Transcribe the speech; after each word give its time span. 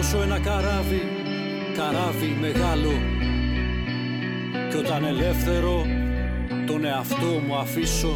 ματώσω 0.00 0.22
ένα 0.22 0.40
καράβι, 0.40 1.00
καράβι 1.76 2.36
μεγάλο. 2.40 2.90
Κι 4.70 4.76
όταν 4.76 5.04
ελεύθερο 5.04 5.84
τον 6.66 6.84
εαυτό 6.84 7.26
μου 7.46 7.56
αφήσω 7.56 8.14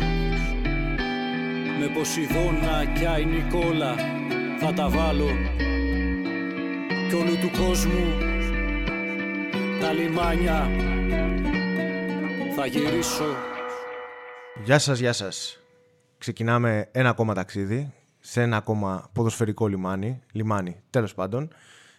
Με 1.79 1.89
Ποσειδώνα 1.95 2.85
κι 2.95 3.07
Άι 3.07 3.25
Νικόλα 3.25 3.95
θα 4.61 4.73
τα 4.73 4.89
βάλω. 4.89 5.29
Κι 7.09 7.15
όλου 7.15 7.39
του 7.41 7.51
κόσμου 7.59 8.19
τα 9.81 9.93
λιμάνια 9.93 10.69
θα 12.57 12.67
γυρίσω. 12.67 13.37
Γεια 14.65 14.79
σας, 14.79 14.99
γεια 14.99 15.13
σας. 15.13 15.61
Ξεκινάμε 16.19 16.89
ένα 16.93 17.09
ακόμα 17.09 17.35
ταξίδι 17.35 17.93
σε 18.21 18.43
ένα 18.43 18.57
ακόμα 18.57 19.09
ποδοσφαιρικό 19.13 19.67
λιμάνι, 19.67 20.23
λιμάνι 20.33 20.83
τέλος 20.91 21.15
πάντων, 21.15 21.51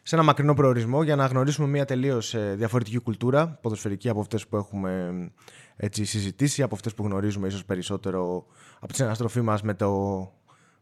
σε 0.08 0.16
ένα 0.16 0.24
μακρινό 0.24 0.54
προορισμό 0.54 1.04
για 1.04 1.16
να 1.16 1.26
γνωρίσουμε 1.26 1.68
μια 1.68 1.86
τελείως 1.86 2.34
ε, 2.34 2.54
διαφορετική 2.58 2.98
κουλτούρα, 2.98 3.48
ποδοσφαιρική 3.62 4.10
από 4.10 4.20
αυτές 4.20 4.48
που 4.48 4.58
έχουμε 4.58 5.32
έτσι, 5.76 6.06
συζητήσει, 6.06 6.62
από 6.62 6.76
αυτές 6.76 6.94
που 6.94 7.04
γνωρίζουμε 7.04 7.48
ίσως 7.48 7.66
περισσότερο 7.66 8.46
από 8.80 8.88
τη 8.88 8.96
συναστροφή 8.96 9.42
μας 9.42 9.62
με 9.62 9.74
το, 9.74 9.92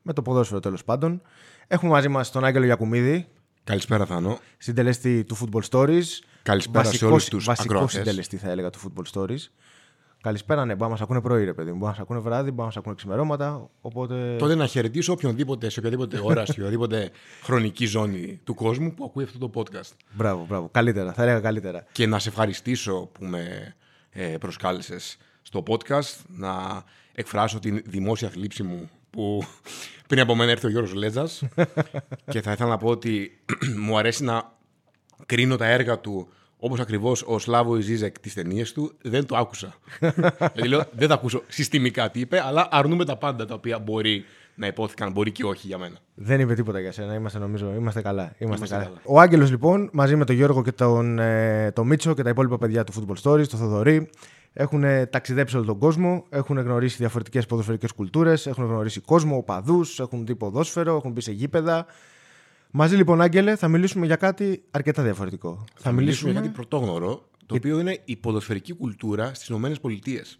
με 0.02 0.14
το 0.14 0.22
ποδόσφαιρο 0.22 0.60
τέλος 0.60 0.84
πάντων. 0.84 1.22
Έχουμε 1.68 1.92
μαζί 1.92 2.08
μας 2.08 2.32
τον 2.32 2.44
Άγγελο 2.46 2.66
Γιακουμίδη, 2.66 3.28
Καλησπέρα, 3.64 4.06
Θάνο. 4.06 4.40
συντελέστη 4.58 5.24
του 5.24 5.38
Football 5.38 5.62
Stories. 5.70 6.04
Καλησπέρα 6.44 6.84
σε 6.84 6.90
Βασικός- 6.90 7.12
όλους 7.12 7.26
τους 7.30 7.46
Βασικός 7.46 7.72
ακροατές. 7.76 7.94
συντελεστή 7.96 8.38
θα 8.38 8.50
έλεγα 8.50 8.70
του 8.70 8.80
Football 8.80 9.04
Stories. 9.14 9.40
Καλησπέρα, 10.24 10.66
ναι, 10.66 10.72
μπορεί 10.72 10.84
να 10.84 10.90
μας 10.90 11.02
ακούνε 11.02 11.22
πρωί, 11.22 11.44
ρε 11.44 11.54
παιδί 11.54 11.72
μου. 11.72 11.78
Μπορεί 11.78 11.84
να 11.86 11.90
μας 11.90 12.00
ακούνε 12.00 12.20
βράδυ, 12.20 12.50
μπορεί 12.50 12.60
να 12.60 12.66
μας 12.66 12.78
ακούνε 12.78 12.96
ξημερώματα. 12.96 13.70
Οπότε. 13.82 14.36
Τότε 14.40 14.56
να 14.56 14.66
χαιρετήσω 14.66 15.12
οποιονδήποτε, 15.12 15.70
σε 15.70 15.80
οποιαδήποτε 15.80 16.20
ώρα, 16.24 16.46
σε 16.46 16.52
οποιαδήποτε 16.52 17.12
χρονική 17.42 17.86
ζώνη 17.86 18.40
του 18.44 18.54
κόσμου 18.56 18.94
που 18.94 19.04
ακούει 19.04 19.24
αυτό 19.24 19.38
το 19.38 19.52
podcast. 19.54 19.92
Μπράβο, 20.12 20.46
μπράβο. 20.46 20.70
Καλύτερα, 20.72 21.14
θα 21.14 21.24
έλεγα 21.24 21.40
καλύτερα. 21.40 21.86
Και 21.92 22.08
να 22.08 22.20
σε 22.20 22.30
ευχαριστήσω 22.30 23.10
που 23.12 23.26
με 23.26 23.76
ε, 24.10 24.38
προσκάλεσες 24.40 25.18
στο 25.42 25.64
podcast, 25.68 26.16
να 26.28 26.84
εκφράσω 27.14 27.60
την 27.60 27.82
δημόσια 27.86 28.30
θλίψη 28.30 28.64
μου 28.64 28.90
που 29.10 29.44
πριν 30.08 30.22
από 30.22 30.36
μένα 30.36 30.52
έρθει 30.52 30.66
ο 30.66 30.70
Γιώργος 30.70 30.94
Λέτζας 30.94 31.44
και 32.32 32.42
θα 32.42 32.52
ήθελα 32.52 32.70
να 32.70 32.78
πω 32.78 32.88
ότι 32.88 33.40
μου 33.86 33.98
αρέσει 33.98 34.24
να 34.24 34.52
κρίνω 35.26 35.56
τα 35.56 35.66
έργα 35.66 36.00
του 36.00 36.28
όπως 36.64 36.80
ακριβώς 36.80 37.24
ο 37.28 37.40
Σλάβο 37.40 37.78
Ιζίζεκ 37.78 38.20
τις 38.20 38.34
ταινίες 38.34 38.74
του, 38.74 38.92
δεν 39.02 39.26
το 39.26 39.36
άκουσα. 39.38 39.74
δηλαδή 40.54 40.68
λέω, 40.68 40.84
δεν 40.92 41.08
θα 41.08 41.14
ακούσω 41.14 41.44
συστημικά 41.48 42.10
τι 42.10 42.20
είπε, 42.20 42.42
αλλά 42.46 42.68
αρνούμε 42.72 43.06
τα 43.06 43.18
πάντα 43.18 43.46
τα 43.46 43.54
οποία 43.54 43.80
μπορεί 43.80 44.26
να 44.56 44.68
υπόθηκαν, 44.68 45.12
μπορεί 45.12 45.32
και 45.32 45.44
όχι 45.44 45.68
για 45.68 45.78
μένα. 45.78 45.96
Δεν 46.16 46.40
είπε 46.40 46.54
τίποτα 46.54 46.80
για 46.80 46.92
σένα. 46.92 47.14
Είμαστε, 47.14 47.40
νομίζω, 47.40 47.74
είμαστε 47.78 48.02
καλά. 48.02 48.24
Είμαστε, 48.24 48.44
Είμαστε 48.46 48.68
καλά. 48.68 48.84
καλά. 48.84 48.98
Ο 49.06 49.20
Άγγελος, 49.20 49.50
λοιπόν, 49.50 49.90
μαζί 49.94 50.16
με 50.16 50.26
τον 50.26 50.36
Γιώργο 50.36 50.64
και 50.64 50.72
τον 50.72 51.20
ε, 51.20 51.72
το 51.72 51.84
Μίτσο 51.84 52.14
και 52.14 52.24
τα 52.24 52.30
υπόλοιπα 52.30 52.58
παιδιά 52.58 52.84
του 52.84 52.94
Football 52.94 53.22
Stories, 53.22 53.48
το 53.48 53.58
Θοδωρή, 53.58 54.10
έχουν 54.54 54.84
ταξιδέψει 55.10 55.56
όλο 55.56 55.66
τον 55.66 55.78
κόσμο, 55.78 56.26
έχουν 56.30 56.60
γνωρίσει 56.60 56.98
διαφορετικές 56.98 57.46
ποδοσφαιρικές 57.46 57.92
κουλτούρες, 57.92 58.48
έχουν 58.48 58.66
γνωρίσει 58.66 59.00
κόσμο, 59.00 59.38
οπαδούς, 59.38 60.00
έχουν 60.00 60.26
δει 60.26 60.36
ποδόσφαιρο, 60.36 60.96
έχουν 60.96 61.12
μπει 61.12 61.22
σε 61.22 61.32
γήπεδα. 61.32 61.86
Μαζί 62.76 62.96
λοιπόν, 62.96 63.22
Άγγελε, 63.22 63.56
θα 63.56 63.68
μιλήσουμε 63.68 64.06
για 64.06 64.16
κάτι 64.16 64.64
αρκετά 64.72 65.04
διαφορετικό. 65.04 65.64
Θα 65.76 65.92
μιλήσουμε 65.92 66.32
για 66.32 66.42
κάτι 66.42 66.54
πρωτόγνωρο, 66.54 67.30
το 67.46 67.56
οποίο 67.56 67.80
είναι 67.80 68.02
η 68.06 68.16
ποδοσφαιρική 68.16 68.74
κουλτούρα 68.74 69.34
στις 69.34 69.48
Ηνωμένες 69.48 69.80
Πολιτείες. 69.80 70.40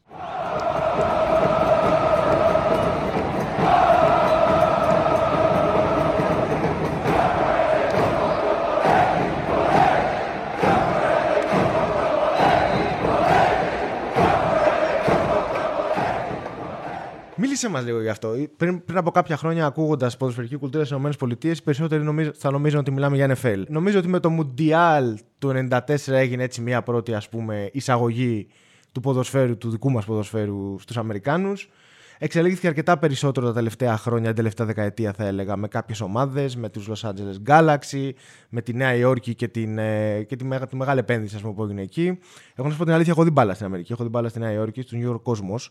Μίλησε 17.54 17.72
μας 17.72 17.84
λίγο 17.86 18.02
γι' 18.02 18.10
αυτό. 18.10 18.36
Πριν, 18.58 18.86
πριν 18.86 18.98
από 18.98 19.12
κάποια 19.12 19.38
χρόνια, 19.38 19.66
ακούγοντας 19.66 20.18
ποδοσφαιρική 20.18 20.56
κουλτούρα 20.56 20.86
στις 20.86 20.98
ΗΠΑ, 20.98 21.50
οι 21.50 21.62
περισσότεροι 21.64 22.04
νομίζω, 22.04 22.32
θα 22.36 22.52
νομίζουν 22.52 22.80
ότι 22.80 22.92
μιλάμε 22.92 23.16
για 23.16 23.36
NFL. 23.42 23.64
Νομίζω 23.68 24.00
ότι 24.00 24.08
με 24.08 24.20
το 24.20 24.30
Μουντιάλ 24.30 25.18
του 25.38 25.68
94 25.70 25.80
έγινε 26.08 26.44
έτσι 26.44 26.62
μια 26.62 26.82
πρώτη 26.82 27.14
ας 27.14 27.30
πούμε, 27.30 27.70
εισαγωγή 27.72 28.48
του 28.92 29.00
ποδοσφαίρου, 29.00 29.58
του 29.58 29.70
δικού 29.70 29.92
μας 29.92 30.06
ποδοσφαίρου 30.06 30.80
στους 30.80 30.98
Αμερικάνους. 30.98 31.70
Εξελίχθηκε 32.18 32.68
αρκετά 32.68 32.98
περισσότερο 32.98 33.46
τα 33.46 33.54
τελευταία 33.54 33.98
χρόνια, 33.98 34.28
την 34.28 34.36
τελευταία 34.36 34.66
δεκαετία 34.66 35.14
θα 35.14 35.26
έλεγα, 35.26 35.56
με 35.58 35.68
κάποιες 35.68 36.02
ομάδες, 36.02 36.56
με 36.56 36.70
τους 36.70 36.90
Los 36.90 37.10
Angeles 37.10 37.50
Galaxy, 37.50 38.10
με 38.50 38.62
τη 38.62 38.74
Νέα 38.74 38.96
Υόρκη 38.96 39.36
και, 39.36 39.48
την, 39.48 39.78
ε, 39.78 40.24
και 40.24 40.36
τη, 40.36 40.44
μεγα- 40.46 40.68
τη 40.68 40.76
μεγάλη 40.76 41.00
επένδυση 41.00 41.36
ας 41.36 41.42
πούμε, 41.42 41.54
που 41.54 41.64
έγινε 41.64 41.82
εκεί. 41.82 42.20
Εγώ 42.56 42.68
να 42.68 42.72
σου 42.74 42.78
πω 42.78 42.84
την 42.84 42.94
αλήθεια, 42.94 43.12
έχω 43.12 43.24
δει 43.24 43.32
μπάλα 43.32 43.54
στην 43.54 43.66
Αμερική. 43.66 43.92
Έχω 43.92 44.04
δει 44.04 44.10
μπάλα 44.10 44.30
στη 44.30 44.40
Νέα 44.40 44.52
Υόρκη, 44.52 44.82
στον 44.82 45.00
New 45.02 45.12
York 45.12 45.34
Cosmos 45.34 45.68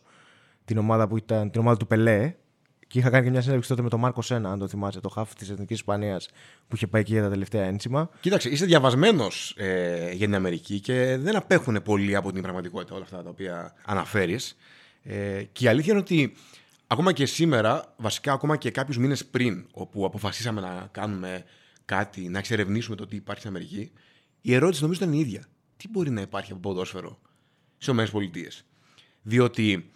την 0.64 0.78
ομάδα, 0.78 1.08
που 1.08 1.16
ήταν, 1.16 1.50
την 1.50 1.60
ομάδα 1.60 1.76
του 1.76 1.86
Πελέ. 1.86 2.34
Και 2.86 2.98
είχα 2.98 3.10
κάνει 3.10 3.24
και 3.24 3.30
μια 3.30 3.40
συνέντευξη 3.40 3.70
τότε 3.70 3.82
με 3.82 3.88
τον 3.88 4.00
Μάρκο 4.00 4.22
Σένα, 4.22 4.50
αν 4.50 4.58
το 4.58 4.68
θυμάσαι, 4.68 5.00
το 5.00 5.08
χάφ 5.08 5.34
της 5.34 5.50
Εθνικής 5.50 5.76
Ισπανίας 5.76 6.28
που 6.68 6.76
είχε 6.76 6.86
πάει 6.86 7.00
εκεί 7.00 7.12
για 7.12 7.22
τα 7.22 7.28
τελευταία 7.28 7.64
ένσημα. 7.64 8.10
Κοίταξε, 8.20 8.48
είσαι 8.48 8.64
διαβασμένος 8.64 9.54
ε, 9.56 10.10
για 10.12 10.26
την 10.26 10.34
Αμερική 10.34 10.80
και 10.80 11.16
δεν 11.16 11.36
απέχουν 11.36 11.82
πολύ 11.82 12.16
από 12.16 12.32
την 12.32 12.42
πραγματικότητα 12.42 12.94
όλα 12.94 13.04
αυτά 13.04 13.22
τα 13.22 13.28
οποία 13.28 13.74
αναφέρεις. 13.84 14.56
Ε, 15.02 15.42
και 15.52 15.64
η 15.64 15.68
αλήθεια 15.68 15.92
είναι 15.92 16.00
ότι 16.00 16.32
ακόμα 16.86 17.12
και 17.12 17.26
σήμερα, 17.26 17.94
βασικά 17.96 18.32
ακόμα 18.32 18.56
και 18.56 18.70
κάποιους 18.70 18.98
μήνες 18.98 19.26
πριν, 19.26 19.66
όπου 19.72 20.04
αποφασίσαμε 20.04 20.60
να 20.60 20.88
κάνουμε 20.90 21.44
κάτι, 21.84 22.28
να 22.28 22.38
εξερευνήσουμε 22.38 22.96
το 22.96 23.06
τι 23.06 23.16
υπάρχει 23.16 23.40
στην 23.40 23.54
Αμερική, 23.54 23.92
η 24.40 24.54
ερώτηση 24.54 24.82
νομίζω 24.82 25.02
ήταν 25.02 25.14
η 25.14 25.18
ίδια. 25.20 25.44
Τι 25.76 25.88
μπορεί 25.88 26.10
να 26.10 26.20
υπάρχει 26.20 26.52
από 26.52 26.60
ποδόσφαιρο 26.60 27.20
στι 27.78 27.90
ΗΠΑ. 27.90 28.48
Διότι 29.22 29.90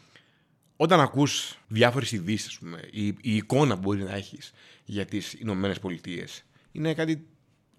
όταν 0.76 1.00
ακούς 1.00 1.58
διάφορες 1.68 2.12
ειδήσεις, 2.12 2.46
ας 2.46 2.58
πούμε, 2.58 2.80
η, 2.90 3.06
η 3.06 3.16
εικόνα 3.36 3.74
που 3.74 3.80
μπορεί 3.80 4.02
να 4.02 4.14
έχεις 4.14 4.52
για 4.84 5.04
τις 5.04 5.32
Ηνωμένες 5.32 5.78
Πολιτείες 5.78 6.44
είναι 6.72 6.94
κάτι, 6.94 7.26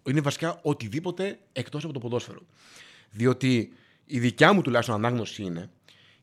είναι 0.04 0.22
βασικά 0.22 0.60
οτιδήποτε 0.62 1.40
εκτός 1.54 1.84
από 1.84 1.94
το 1.94 2.00
ποδόσφαιρο. 2.00 2.42
Διότι 3.12 3.74
η 4.06 4.20
δικιά 4.20 4.54
μου 4.54 4.62
τουλάχιστον 4.62 4.96
ανάγνωση 4.96 5.44
είναι, 5.44 5.70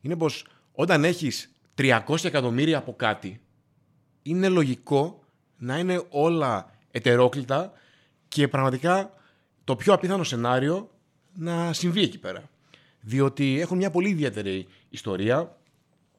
είναι 0.01 0.15
πως 0.15 0.45
όταν 0.71 1.03
έχεις 1.03 1.51
300 1.77 2.23
εκατομμύρια 2.23 2.77
από 2.77 2.95
κάτι, 2.95 3.41
είναι 4.21 4.49
λογικό 4.49 5.23
να 5.57 5.77
είναι 5.77 6.03
όλα 6.09 6.71
ετερόκλητα 6.91 7.71
και 8.27 8.47
πραγματικά 8.47 9.13
το 9.63 9.75
πιο 9.75 9.93
απίθανο 9.93 10.23
σενάριο 10.23 10.89
να 11.33 11.73
συμβεί 11.73 12.01
εκεί 12.01 12.17
πέρα. 12.19 12.49
Διότι 12.99 13.59
έχουν 13.59 13.77
μια 13.77 13.91
πολύ 13.91 14.09
ιδιαίτερη 14.09 14.67
ιστορία, 14.89 15.57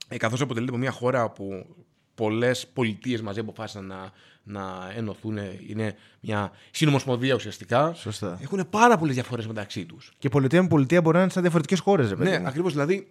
ε, 0.08 0.16
καθώς 0.16 0.40
αποτελείται 0.40 0.72
από 0.72 0.80
μια 0.80 0.90
χώρα 0.90 1.30
που 1.30 1.66
πολλές 2.14 2.66
πολιτείες 2.66 3.22
μαζί 3.22 3.40
αποφάσισαν 3.40 3.86
να, 3.86 4.12
να 4.42 4.92
ενωθούν, 4.96 5.38
είναι 5.68 5.96
μια 6.20 6.52
συνομοσπονδία 6.70 7.34
ουσιαστικά. 7.34 7.94
Σωστά. 7.94 8.38
Έχουν 8.42 8.68
πάρα 8.70 8.98
πολλές 8.98 9.14
διαφορές 9.14 9.46
μεταξύ 9.46 9.84
τους. 9.84 10.12
Και 10.18 10.28
πολιτεία 10.28 10.62
με 10.62 10.68
πολιτεία 10.68 11.00
μπορεί 11.00 11.16
να 11.16 11.22
είναι 11.22 11.30
σαν 11.30 11.42
διαφορετικές 11.42 11.80
χώρες, 11.80 12.08
ρε 12.08 12.16
παιδί. 12.16 12.30
Ναι, 12.30 12.38
μου. 12.38 12.46
ακριβώς. 12.46 12.72
Δηλαδή, 12.72 13.08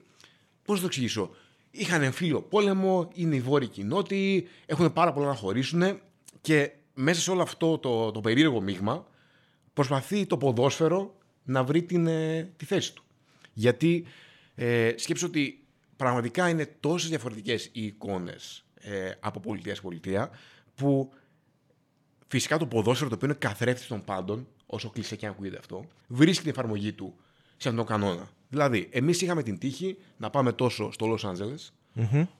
πώς 0.65 0.75
να 0.75 0.81
το 0.81 0.87
εξηγήσω; 0.87 1.29
Είχαν 1.77 2.01
εμφύλιο 2.01 2.41
πόλεμο, 2.41 3.09
είναι 3.13 3.35
οι 3.35 3.39
βόρειοι 3.39 3.67
και 3.67 3.81
οι 3.81 3.83
νότιοι, 3.83 4.47
έχουν 4.65 4.93
πάρα 4.93 5.13
πολλά 5.13 5.27
να 5.27 5.35
χωρίσουν 5.35 5.99
και 6.41 6.71
μέσα 6.93 7.21
σε 7.21 7.31
όλο 7.31 7.41
αυτό 7.41 7.77
το, 7.77 8.11
το 8.11 8.21
περίεργο 8.21 8.61
μείγμα 8.61 9.05
προσπαθεί 9.73 10.25
το 10.25 10.37
ποδόσφαιρο 10.37 11.15
να 11.43 11.63
βρει 11.63 11.83
την, 11.83 12.07
ε, 12.07 12.51
τη 12.57 12.65
θέση 12.65 12.93
του. 12.93 13.03
Γιατί 13.53 14.05
ε, 14.55 14.93
σκέψω 14.95 15.25
ότι 15.25 15.64
πραγματικά 15.95 16.49
είναι 16.49 16.75
τόσες 16.79 17.09
διαφορετικές 17.09 17.65
οι 17.71 17.85
εικόνες 17.85 18.65
ε, 18.75 19.11
από 19.19 19.39
πολιτεία 19.39 19.75
σε 19.75 19.81
πολιτεία 19.81 20.29
που 20.75 21.13
φυσικά 22.27 22.57
το 22.57 22.65
ποδόσφαιρο 22.65 23.09
το 23.09 23.15
οποίο 23.15 23.27
είναι 23.27 23.37
καθρέφτης 23.39 23.87
των 23.87 24.03
πάντων, 24.03 24.47
όσο 24.65 24.89
κλεισέ 24.89 25.15
και 25.15 25.25
αν 25.25 25.31
ακούγεται 25.31 25.57
αυτό, 25.57 25.87
βρίσκει 26.07 26.41
την 26.41 26.51
εφαρμογή 26.51 26.93
του 26.93 27.15
σε 27.57 27.69
αυτόν 27.69 27.75
τον 27.75 27.85
κανόνα. 27.85 28.29
Δηλαδή, 28.49 28.89
εμείς 28.91 29.21
είχαμε 29.21 29.43
την 29.43 29.57
τύχη 29.57 29.97
να 30.17 30.29
πάμε 30.29 30.51
τόσο 30.51 30.91
στο 30.91 31.05
Λο 31.05 31.19
άντζελες 31.23 31.73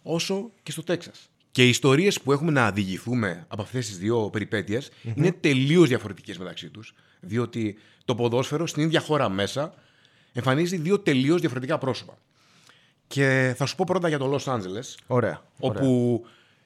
όσο 0.02 0.52
και 0.64 0.72
στο 0.72 0.84
Τέξας. 0.84 1.30
Και 1.52 1.66
οι 1.66 1.70
ιστορίες 1.70 2.22
που 2.22 2.32
έχουμε 2.32 2.52
να 2.52 2.72
διηγηθούμε 2.72 3.46
από 3.48 3.62
αυτές 3.62 3.88
τις 3.88 3.98
δύο 3.98 4.30
περιπέτειες 4.30 4.92
είναι 5.16 5.32
τελείως 5.32 5.88
διαφορετικές 5.88 6.38
μεταξύ 6.38 6.70
τους. 6.70 6.94
Διότι 7.20 7.78
το 8.06 8.16
ποδόσφαιρο 8.16 8.68
στην 8.68 8.84
ίδια 8.84 9.00
χώρα 9.00 9.30
μέσα 9.30 9.74
εμφανίζει 10.34 10.78
δύο 10.78 11.00
τελείως 11.00 11.40
διαφορετικά 11.40 11.78
πρόσωπα. 11.78 12.18
Και 13.08 13.54
θα 13.58 13.66
σου 13.66 13.76
πω 13.76 13.84
πρώτα 13.88 14.08
για 14.08 14.18
το 14.18 14.36
Los 14.36 14.54
Angeles, 14.54 14.96
Ωραία. 15.08 15.42
όπου 15.60 16.26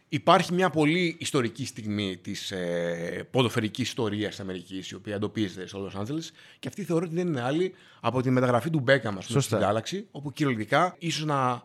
υπάρχει 0.10 0.54
μια 0.54 0.70
πολύ 0.70 1.16
ιστορική 1.20 1.66
στιγμή 1.66 2.18
της 2.18 2.52
ε, 2.52 3.28
ποδοφερικής 3.32 3.88
ιστορίας 3.88 4.30
της 4.30 4.40
Αμερικής, 4.40 4.90
η 4.90 4.96
οποία 4.96 5.16
εντοπίζεται 5.16 5.68
στο 5.68 5.92
Los 5.92 6.02
Angeles, 6.02 6.30
και 6.60 6.68
αυτή 6.68 6.84
θεωρώ 6.84 7.06
ότι 7.06 7.16
δεν 7.16 7.28
είναι 7.28 7.42
άλλη 7.42 7.74
από 8.00 8.22
τη 8.22 8.30
μεταγραφή 8.30 8.70
του 8.70 8.84
Beckham 8.88 8.92
ας 8.94 9.02
πούμε, 9.04 9.22
στην 9.22 9.42
Σωστά. 9.42 9.74
Galaxy, 9.74 10.04
όπου 10.12 10.34
κυριολεκτικά 10.34 10.96
ίσως 11.00 11.26
να 11.26 11.64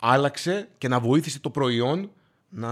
άλλαξε 0.00 0.68
και 0.78 0.88
να 0.88 1.00
βοήθησε 1.00 1.40
το 1.40 1.50
προϊόν 1.50 2.10
να 2.48 2.70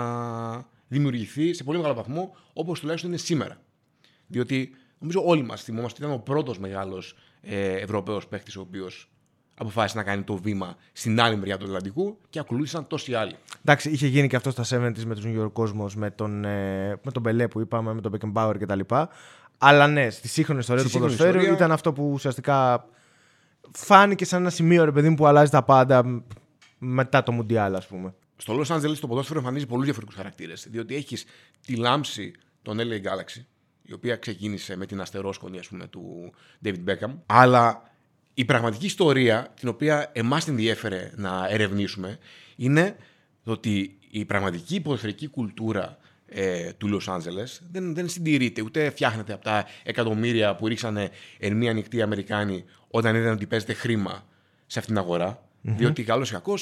δημιουργηθεί 0.89 1.55
σε 1.55 1.65
πολύ 1.65 1.79
μεγάλο 1.79 1.95
βαθμό 1.95 2.37
όπως 2.53 2.81
τουλάχιστον 2.81 3.11
είναι 3.11 3.19
σήμερα. 3.19 3.61
Διότι 4.27 4.71
νομίζω 4.99 5.23
όλοι 5.25 5.43
μας 5.43 5.63
θυμόμαστε 5.63 6.05
ότι 6.05 6.13
ήταν 6.13 6.21
ο 6.21 6.33
πρώτος 6.33 6.59
μεγάλος 6.59 7.17
ε, 7.41 7.73
Ευρωπαίος 7.73 8.27
παίχτη 8.27 8.59
ο 8.59 8.61
οποίος 8.61 9.11
αποφάσισε 9.59 9.97
να 9.99 10.05
κάνει 10.05 10.23
το 10.23 10.37
βήμα 10.37 10.77
στην 10.93 11.21
άλλη 11.21 11.37
μεριά 11.37 11.57
του 11.59 11.65
Ατλαντικού 11.65 12.19
και 12.31 12.39
ακολούθησαν 12.39 12.87
τόσοι 12.87 13.15
άλλοι. 13.15 13.37
Εντάξει, 13.65 13.91
είχε 13.91 14.07
γίνει 14.07 14.29
και 14.29 14.37
αυτό 14.37 14.51
στα 14.51 14.65
70 14.65 14.93
με 15.05 15.15
τους 15.15 15.25
New 15.27 15.43
York 15.43 15.53
Cosmos, 15.53 15.93
με 15.95 16.11
τον, 16.11 16.45
ε, 16.45 16.89
με 17.03 17.11
τον 17.13 17.23
Μπελέ 17.23 17.49
που 17.49 17.61
είπαμε, 17.61 17.93
με 17.95 18.01
τον 18.01 18.17
Beckenbauer 18.19 18.55
κτλ. 18.59 18.81
Αλλά 19.59 19.87
ναι, 19.87 20.11
στη 20.11 20.29
σύγχρονη 20.29 20.61
ιστορία 20.61 20.83
Στη 20.83 20.91
του 20.93 20.99
σύγχρονη 20.99 21.17
ποδοσφαίρου 21.17 21.39
ιστορία- 21.39 21.59
ήταν 21.65 21.73
αυτό 21.73 21.93
που 21.93 22.11
ουσιαστικά 22.13 22.87
φάνηκε 23.73 24.25
σαν 24.25 24.41
ένα 24.41 24.51
σημείο 24.51 24.85
ρε 24.85 24.93
παιδί 24.93 25.09
μου 25.09 25.15
που 25.15 25.27
αλλάζει 25.27 25.51
τα 25.51 25.63
πάντα 25.63 26.23
μετά 26.79 27.23
το 27.23 27.33
Μουντιάλ, 27.33 27.75
ας 27.75 27.87
πούμε. 27.87 28.15
Στο 28.37 28.61
Los 28.61 28.77
Angeles 28.77 28.97
το 29.01 29.07
ποδόσφαιρο 29.07 29.39
εμφανίζει 29.39 29.67
πολλού 29.67 29.83
διαφορετικούς 29.83 30.21
χαρακτήρες. 30.21 30.67
Διότι 30.71 30.95
έχεις 30.95 31.25
τη 31.67 31.77
λάμψη 31.77 32.33
των 32.63 32.79
LA 32.81 32.83
Galaxy, 33.07 33.45
η 33.83 33.93
οποία 33.93 34.17
ξεκίνησε 34.17 34.77
με 34.77 34.87
την 34.87 35.01
αστερόσκονη 35.01 35.59
ας 35.59 35.69
πούμε, 35.69 35.87
του 35.87 36.33
David 36.65 36.85
Beckham. 36.87 37.13
Αλλά 37.27 37.83
η 38.39 38.45
πραγματική 38.45 38.87
ιστορία, 38.87 39.55
την 39.61 39.69
οποία 39.69 40.11
εμάς 40.13 40.45
την 40.45 40.53
ενδιέφερε 40.53 41.11
να 41.17 41.47
ερευνήσουμε, 41.51 42.19
είναι 42.57 42.97
το 43.45 43.53
ότι 43.53 43.99
η 44.11 44.25
πραγματική 44.25 44.81
ποδοσφαιρική 44.81 45.29
κουλτούρα 45.29 45.99
ε, 46.27 46.73
του 46.73 46.99
Los 47.01 47.15
Angeles 47.15 47.59
δεν, 47.71 47.95
δεν 47.95 48.09
συντηρείται, 48.09 48.63
ούτε 48.63 48.91
φτιάχνεται 48.91 49.33
από 49.33 49.45
τα 49.45 49.67
εκατομμύρια 49.83 50.57
που 50.57 50.67
ρίξανε 50.67 51.11
εν 51.39 51.57
μία 51.57 51.73
νυχτή 51.73 52.03
Αμερικάνοι 52.03 52.65
όταν 52.89 53.17
είδαν 53.17 53.33
ότι 53.33 53.47
παίζεται 53.47 53.73
χρήμα 53.73 54.27
σε 54.67 54.79
αυτήν 54.79 54.95
την 54.95 55.05
αγορα 55.05 55.43
Διότι 55.63 56.03
καλό 56.03 56.25
ή 56.25 56.29
κακό, 56.29 56.55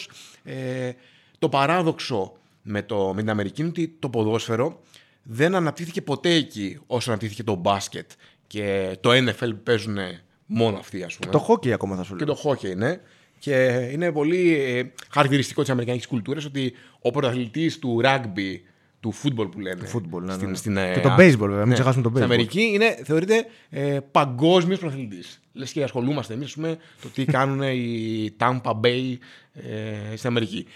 ε, 0.44 0.93
το 1.38 1.49
παράδοξο 1.49 2.32
με, 2.62 2.82
το, 2.82 3.12
με 3.14 3.20
την 3.20 3.31
Αμερική 3.31 3.61
είναι 3.61 3.70
ότι 3.70 3.96
το 3.99 4.08
ποδόσφαιρο 4.08 4.82
δεν 5.23 5.55
αναπτύχθηκε 5.55 6.02
ποτέ 6.02 6.31
εκεί 6.31 6.81
όσο 6.87 7.11
αναπτύχθηκε 7.11 7.43
το 7.43 7.55
μπάσκετ 7.55 8.11
και 8.46 8.96
το 9.00 9.11
NFL 9.11 9.49
που 9.49 9.62
παίζουν 9.62 9.99
μόνο 10.46 10.76
αυτοί, 10.76 11.02
ας 11.02 11.16
πούμε. 11.16 11.32
Το 11.32 11.38
χόκι 11.38 11.72
ακόμα 11.72 11.96
θα 11.96 12.02
σου 12.02 12.16
Και 12.16 12.25
λέω. 12.25 12.34
το 12.34 12.40
χόκι 12.40 12.70
είναι. 12.70 13.00
Και 13.38 13.88
είναι 13.93 14.12
πολύ 14.12 14.54
ε, 14.60 14.82
χαρακτηριστικό 15.10 15.60
της 15.60 15.70
Αμερικανικής 15.70 16.06
κουλτούρας 16.08 16.44
ότι 16.44 16.72
ο 17.00 17.10
πρωταθλητής 17.10 17.78
του 17.78 18.00
rugby, 18.04 18.56
του 19.00 19.14
football 19.14 19.50
που 19.50 19.60
λένε. 19.60 19.88
football, 19.94 20.20
ναι, 20.22 20.32
στην, 20.32 20.48
ναι. 20.48 20.56
στην, 20.56 20.76
ε, 20.76 20.93
Και 20.94 21.00
το 21.00 21.08
α- 21.08 21.16
baseball, 21.19 21.37
βέβαια, 21.38 21.64
μην 21.64 21.72
ξεχάσουμε 21.75 22.02
το 22.02 22.08
Στην 22.08 22.20
baseball. 22.20 22.25
Αμερική 22.25 22.62
είναι, 22.62 22.98
θεωρείται 23.04 23.46
ε, 23.70 23.98
παγκόσμιος 24.10 24.78
πρωταθλητής. 24.78 25.40
Λες 25.52 25.72
και 25.72 25.82
ασχολούμαστε 25.82 26.34
εμείς 26.34 26.54
με 26.56 26.78
το 27.02 27.08
τι 27.08 27.25
κάνουν 27.25 27.62
οι 27.62 28.34
Tampa 28.38 28.81
Bay 28.81 29.16
ε, 29.52 30.16
στην 30.16 30.28
Αμερική. 30.28 30.66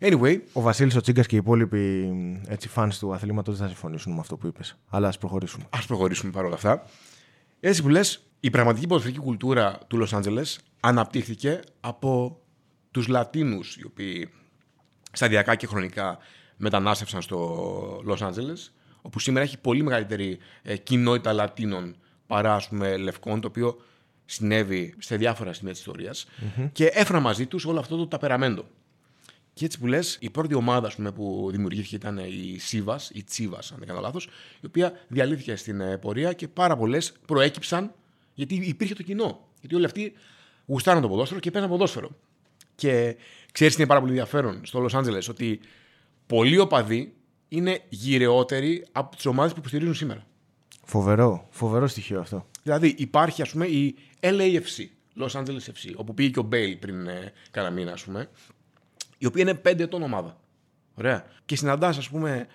Anyway, 0.00 0.38
Ο 0.52 0.60
Βασίλης, 0.60 0.96
ο 0.96 1.00
Τσίγκας 1.00 1.26
και 1.26 1.34
οι 1.34 1.38
υπόλοιποι 1.38 2.10
έτσι, 2.48 2.70
fans 2.74 2.88
του 3.00 3.12
αθλήματος 3.14 3.54
δεν 3.56 3.66
θα 3.66 3.72
συμφωνήσουν 3.72 4.12
με 4.12 4.20
αυτό 4.20 4.36
που 4.36 4.46
είπες. 4.46 4.78
Αλλά 4.88 5.08
ας 5.08 5.18
προχωρήσουμε. 5.18 5.64
Α 5.70 5.78
προχωρήσουμε 5.86 6.32
παρόλα 6.32 6.54
αυτά. 6.54 6.84
Έτσι 7.60 7.82
που 7.82 7.88
λες, 7.88 8.27
η 8.40 8.50
πραγματική 8.50 8.86
ποδοσφαιρική 8.86 9.20
κουλτούρα 9.20 9.78
του 9.86 9.96
Λος 9.96 10.12
Άντζελες 10.12 10.58
αναπτύχθηκε 10.80 11.60
από 11.80 12.40
τους 12.90 13.06
Λατίνους 13.06 13.76
οι 13.76 13.84
οποίοι 13.84 14.30
σταδιακά 15.12 15.54
και 15.54 15.66
χρονικά 15.66 16.18
μετανάστευσαν 16.56 17.22
στο 17.22 18.00
Λος 18.04 18.22
Άντζελες 18.22 18.72
όπου 19.02 19.18
σήμερα 19.18 19.44
έχει 19.44 19.58
πολύ 19.58 19.82
μεγαλύτερη 19.82 20.38
ε, 20.62 20.76
κοινότητα 20.76 21.32
Λατίνων 21.32 21.96
παρά 22.26 22.54
ας 22.54 22.68
πούμε, 22.68 22.96
λευκών, 22.96 23.40
το 23.40 23.48
οποίο 23.48 23.80
συνέβη 24.24 24.94
σε 24.98 25.16
διάφορα 25.16 25.52
σημεία 25.52 25.72
της 25.72 25.80
ιστοριας 25.80 26.26
και 26.72 26.86
έφεραν 26.86 27.22
μαζί 27.22 27.46
τους 27.46 27.64
όλο 27.64 27.78
αυτό 27.78 27.96
το 27.96 28.06
ταπεραμέντο. 28.06 28.64
Και 29.52 29.64
έτσι 29.64 29.78
που 29.78 29.86
λες, 29.86 30.18
η 30.20 30.30
πρώτη 30.30 30.54
ομάδα 30.54 30.86
ας 30.86 30.94
πούμε, 30.94 31.12
που 31.12 31.48
δημιουργήθηκε 31.50 31.96
ήταν 31.96 32.18
η 32.18 32.56
Σίβας, 32.58 33.10
η 33.14 33.24
Τσίβας, 33.24 33.72
αν 33.72 33.78
δεν 33.78 33.88
κάνω 33.88 34.00
λάθος, 34.00 34.28
η 34.60 34.66
οποία 34.66 34.92
διαλύθηκε 35.08 35.56
στην 35.56 35.80
ε, 35.80 35.98
πορεία 35.98 36.32
και 36.32 36.48
πάρα 36.48 36.76
πολλές 36.76 37.12
προέκυψαν 37.26 37.92
γιατί 38.38 38.54
υπήρχε 38.54 38.94
το 38.94 39.02
κοινό. 39.02 39.48
Γιατί 39.60 39.74
όλοι 39.74 39.84
αυτοί 39.84 40.12
γουστάραν 40.66 41.02
το 41.02 41.08
ποδόσφαιρο 41.08 41.40
και 41.40 41.50
παίζαν 41.50 41.70
ποδόσφαιρο. 41.70 42.10
Και 42.74 43.16
ξέρεις 43.52 43.74
τι 43.74 43.80
είναι 43.80 43.88
πάρα 43.88 44.00
πολύ 44.00 44.12
ενδιαφέρον 44.12 44.60
στο 44.64 44.80
Λο 44.80 44.90
Άντζελε, 44.92 45.18
ότι 45.28 45.60
πολλοί 46.26 46.58
οπαδοί 46.58 47.14
είναι 47.48 47.80
γυρεότεροι 47.88 48.86
από 48.92 49.16
τις 49.16 49.26
ομάδες 49.26 49.52
που 49.52 49.58
υποστηρίζουν 49.58 49.94
σήμερα. 49.94 50.26
Φοβερό, 50.84 51.46
φοβερό 51.50 51.86
στοιχείο 51.86 52.20
αυτό. 52.20 52.46
Δηλαδή 52.62 52.94
υπάρχει 52.98 53.42
ας 53.42 53.50
πούμε 53.50 53.66
η 53.66 53.96
LAFC, 54.20 54.86
Los 55.20 55.30
Angeles 55.30 55.46
FC, 55.46 55.92
όπου 55.96 56.14
πήγε 56.14 56.28
και 56.28 56.38
ο 56.38 56.42
Μπέιλ 56.42 56.76
πριν 56.76 57.06
ε, 57.06 57.32
κάνα 57.50 57.70
μήνα 57.70 57.92
ας 57.92 58.04
πούμε, 58.04 58.28
η 59.18 59.26
οποία 59.26 59.42
είναι 59.42 59.54
πέντε 59.54 59.82
ετών 59.82 60.02
ομάδα. 60.02 60.40
Ωραία. 60.94 61.26
Και 61.44 61.56
συναντάς 61.56 61.98
ας 61.98 62.08
πούμε 62.08 62.46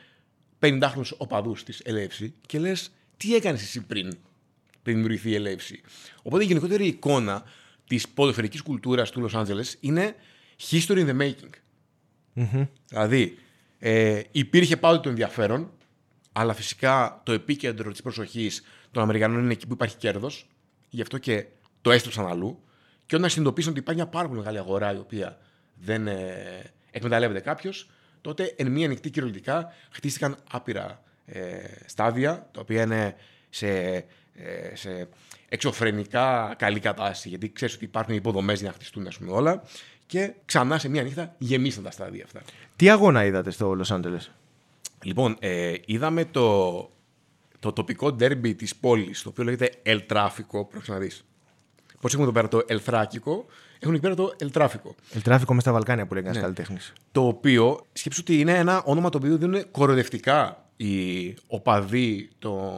50χρονους 0.59 1.11
οπαδούς 1.17 1.63
της 1.63 1.81
LAFC 1.85 2.29
και 2.45 2.59
λες 2.59 2.91
τι 3.17 3.35
έκανες 3.35 3.61
εσύ 3.61 3.81
πριν, 3.81 4.17
πριν 4.83 4.95
δημιουργηθεί 4.95 5.31
η 5.31 5.39
LAFC. 5.39 5.75
Οπότε 6.23 6.43
η 6.43 6.47
γενικότερη 6.47 6.85
εικόνα 6.85 7.43
της 7.87 8.09
ποδοσφαιρικής 8.09 8.61
κουλτούρας 8.61 9.11
του 9.11 9.29
Los 9.29 9.41
Angeles 9.41 9.73
είναι 9.79 10.15
history 10.69 11.05
in 11.05 11.07
the 11.07 11.21
making. 11.21 11.49
Δηλαδή, 12.87 13.37
ε, 13.79 14.21
υπήρχε 14.31 14.77
πάντοτε 14.77 15.01
το 15.01 15.09
ενδιαφέρον, 15.09 15.71
αλλά 16.31 16.53
φυσικά 16.53 17.21
το 17.25 17.31
επίκεντρο 17.31 17.91
της 17.91 18.01
προσοχής 18.01 18.63
των 18.91 19.03
Αμερικανών 19.03 19.43
είναι 19.43 19.51
εκεί 19.51 19.67
που 19.67 19.73
υπάρχει 19.73 19.95
κέρδος. 19.95 20.47
Γι' 20.89 21.01
αυτό 21.01 21.17
και 21.17 21.45
το 21.81 21.91
έστρεψαν 21.91 22.27
αλλού. 22.27 22.63
Και 23.05 23.15
όταν 23.15 23.29
συνειδητοποίησαν 23.29 23.71
ότι 23.71 23.81
υπάρχει 23.81 24.01
μια 24.01 24.09
πάρα 24.09 24.27
πολύ 24.27 24.39
μεγάλη 24.39 24.57
αγορά 24.57 24.93
η 24.93 24.97
οποία 24.97 25.37
δεν 25.75 26.07
ε, 26.07 26.71
εκμεταλλεύεται 26.91 27.39
κάποιος, 27.39 27.89
τότε 28.21 28.53
εν 28.57 28.71
μία 28.71 28.87
νυχτή 28.87 29.09
κυριολεκτικά 29.09 29.73
χτίστηκαν 29.91 30.37
άπειρα 30.51 31.03
ε, 31.25 31.41
στάδια, 31.85 32.49
τα 32.51 32.61
οποία 32.61 32.81
είναι 32.81 33.15
σε, 33.49 33.67
ε, 33.67 34.05
σε 34.73 35.07
εξωφρενικά 35.49 36.55
καλή 36.57 36.79
κατάσταση. 36.79 37.29
Γιατί 37.29 37.51
ξέρεις 37.51 37.75
ότι 37.75 37.83
υπάρχουν 37.83 38.15
υποδομές 38.15 38.59
για 38.59 38.67
να 38.67 38.73
χτιστούν 38.73 39.07
ας 39.07 39.17
πούμε, 39.17 39.31
όλα. 39.31 39.63
Και 40.05 40.33
ξανά 40.45 40.77
σε 40.77 40.89
μία 40.89 41.03
νύχτα 41.03 41.35
γεμίσαν 41.37 41.83
τα 41.83 41.91
στάδια 41.91 42.23
αυτά. 42.23 42.41
Τι 42.75 42.89
αγώνα 42.89 43.25
είδατε 43.25 43.51
στο 43.51 43.77
Los 43.81 43.95
Angeles; 43.95 44.27
Λοιπόν, 45.03 45.35
ε, 45.39 45.73
είδαμε 45.85 46.25
το, 46.25 46.71
το 47.59 47.73
τοπικό 47.73 48.11
ντέρμπι 48.11 48.55
της 48.55 48.75
πόλης, 48.75 49.21
το 49.21 49.29
οποίο 49.29 49.43
λέγεται 49.43 49.71
El 49.85 49.99
Tráfico, 50.09 50.67
πρέπει 50.69 50.91
να 50.91 50.97
δεις. 50.97 51.25
Πώς 52.01 52.13
έχουμε 52.13 52.27
εδώ 52.27 52.31
πέρα 52.33 52.47
το 52.47 52.61
El 52.67 52.91
Thrákico, 52.91 53.43
έχουν 53.79 53.93
εκεί 53.93 53.99
πέρα 53.99 54.15
το 54.15 54.35
El 54.39 54.51
Tráfico. 54.61 54.91
Ελτράφικο 55.13 55.53
μες 55.53 55.63
στα 55.63 55.71
Βαλκάνια 55.71 56.05
που 56.05 56.13
λέει 56.13 56.23
Ναι. 56.23 56.29
ένα 56.29 56.39
καλλιτέχνη. 56.39 56.77
Το 57.11 57.27
οποίο, 57.27 57.85
σκέψου 57.93 58.19
ότι 58.21 58.39
είναι 58.39 58.57
ένα 58.57 58.83
όνομα 58.83 59.09
το 59.09 59.17
οποίο 59.17 59.37
δίνουν 59.37 59.71
κοροϊδευτικά 59.71 60.65
οι 60.77 61.35
οπαδοί, 61.47 62.29
το, 62.39 62.71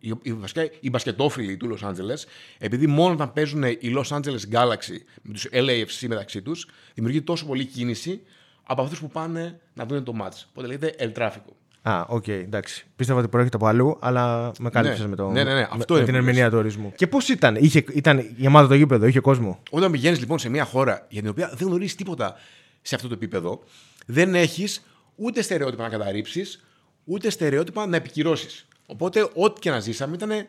οι, 0.00 0.12
οι, 0.22 0.32
βασικά 0.32 0.68
οι 0.80 0.90
μπασκετόφιλοι 0.90 1.56
του 1.56 1.76
Los 1.78 1.88
Angeles, 1.88 2.24
επειδή 2.58 2.86
μόνο 2.86 3.12
όταν 3.12 3.32
παίζουν 3.32 3.62
οι 3.62 3.78
Los 3.96 4.16
Angeles 4.16 4.52
Galaxy 4.52 4.96
με 5.22 5.32
τους 5.32 5.46
LAFC 5.52 6.06
μεταξύ 6.08 6.42
τους, 6.42 6.68
δημιουργεί 6.94 7.22
τόσο 7.22 7.46
πολύ 7.46 7.64
κίνηση 7.64 8.20
από 8.62 8.82
αυτούς 8.82 9.00
που 9.00 9.08
πάνε 9.08 9.60
να 9.74 9.86
δουν 9.86 10.04
το 10.04 10.12
match. 10.22 10.44
Οπότε 10.50 10.66
λέγεται 10.66 10.94
El 10.98 11.20
Tráfico. 11.22 11.52
Α, 11.82 12.04
οκ, 12.08 12.28
εντάξει. 12.28 12.86
Πίστευα 12.96 13.18
ότι 13.18 13.28
προέρχεται 13.28 13.56
από 13.56 13.66
αλλού, 13.66 13.96
αλλά 14.00 14.52
με 14.58 14.70
κάλυψες 14.70 15.00
Ναι. 15.00 15.06
με, 15.08 15.16
το, 15.16 15.30
Ναι, 15.30 15.44
ναι, 15.44 15.52
ναι, 15.54 15.60
με- 15.60 15.68
αυτό 15.72 15.94
με 15.94 15.98
είναι 16.00 16.04
την 16.10 16.18
που 16.18 16.26
ερμηνεία 16.26 16.50
του 16.50 16.56
ορισμού. 16.58 16.92
Και 16.96 17.06
πώς 17.06 17.28
ήταν, 17.28 17.54
είχε, 17.56 17.84
ήταν 17.92 18.34
η 18.36 18.46
ομάδα 18.46 18.68
το 18.68 18.74
γήπεδο, 18.74 19.06
είχε 19.06 19.20
κόσμο; 19.20 19.62
Όταν 19.70 19.90
πηγαίνεις 19.90 20.18
λοιπόν 20.18 20.38
σε 20.38 20.48
μια 20.48 20.64
χώρα 20.64 21.06
για 21.08 21.20
την 21.20 21.30
οποία 21.30 21.52
δεν 21.54 21.68
γνωρίζεις 21.68 21.94
τίποτα 21.94 22.36
σε 22.82 22.94
αυτό 22.94 23.08
το 23.08 23.14
επίπεδο, 23.14 23.62
δεν 24.06 24.34
έχεις 24.34 24.82
ούτε 25.16 25.42
στερεότυπα 25.42 25.82
να 25.82 25.88
καταρρύψεις, 25.88 26.64
ούτε 27.04 27.30
στερεότυπα 27.30 27.86
να 27.86 27.96
επικυρώσεις. 27.96 28.66
Οπότε, 28.90 29.30
ό,τι 29.34 29.60
και 29.60 29.70
να 29.70 29.80
ζήσαμε 29.80 30.14
ήταν 30.14 30.46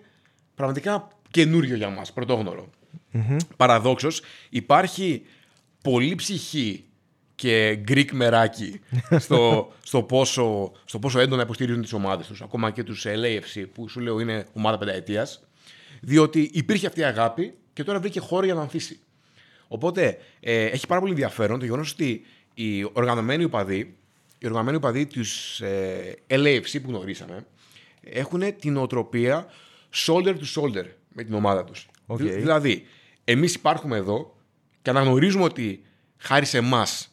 πραγματικά 0.55 1.07
καινούριο 1.31 1.75
για 1.75 1.89
μας, 1.89 2.13
πρωτόγνωρο. 2.13 2.69
Παραδόξως, 3.57 4.21
υπάρχει 4.49 5.25
πολύ 5.83 6.15
ψυχή 6.15 6.85
και 7.35 7.75
Greek 7.75 8.11
μεράκι 8.11 8.79
στο, 9.23 9.71
στο, 9.83 10.03
πόσο, 10.03 10.71
στο 10.85 10.99
πόσο 10.99 11.19
έντονα 11.19 11.41
υποστηρίζουν 11.41 11.81
τις 11.81 11.93
ομάδες 11.93 12.27
τους, 12.27 12.41
ακόμα 12.41 12.71
και 12.71 12.83
τους 12.83 13.05
LAFC, 13.07 13.65
που 13.73 13.89
σου 13.89 13.99
λέω 13.99 14.19
είναι 14.19 14.45
ομάδα 14.53 14.77
πενταετίας. 14.77 15.43
Διότι 16.01 16.49
υπήρχε 16.53 16.87
αυτή 16.87 16.99
η 16.99 17.03
αγάπη 17.03 17.53
και 17.73 17.83
τώρα 17.83 17.99
βρήκε 17.99 18.19
χώρο 18.19 18.45
για 18.45 18.53
να 18.53 18.61
ανθίσει. 18.61 18.99
Οπότε 19.67 20.17
ε, 20.39 20.65
έχει 20.65 20.87
πάρα 20.87 20.99
πολύ 20.99 21.11
ενδιαφέρον 21.11 21.59
το 21.59 21.65
γεγονός 21.65 21.91
ότι 21.91 22.25
οι 22.53 22.83
οργανωμένοι 22.93 23.43
οπαδοί, 23.43 23.95
οι 24.37 24.45
οργανωμένοι 24.45 24.77
οπαδοί 24.77 25.05
του 25.05 25.21
ε, 25.59 26.11
LAFC 26.27 26.81
που 26.81 26.89
γνωρίσαμε, 26.89 27.45
έχουν 28.01 28.55
την 28.59 28.77
νοοτροπία 28.77 29.45
shoulder 30.05 30.35
to 30.35 30.43
shoulder 30.55 30.85
με 31.13 31.23
την 31.23 31.33
ομάδα 31.33 31.63
τους. 31.63 31.87
Οκ. 32.05 32.17
Δηλαδή, 32.21 32.85
εμείς 33.23 33.55
υπάρχουμε 33.55 33.97
εδώ 33.97 34.35
και 34.81 34.89
αναγνωρίζουμε 34.89 35.43
ότι 35.43 35.83
χάρη 36.17 36.45
σε 36.45 36.57
εμάς 36.57 37.11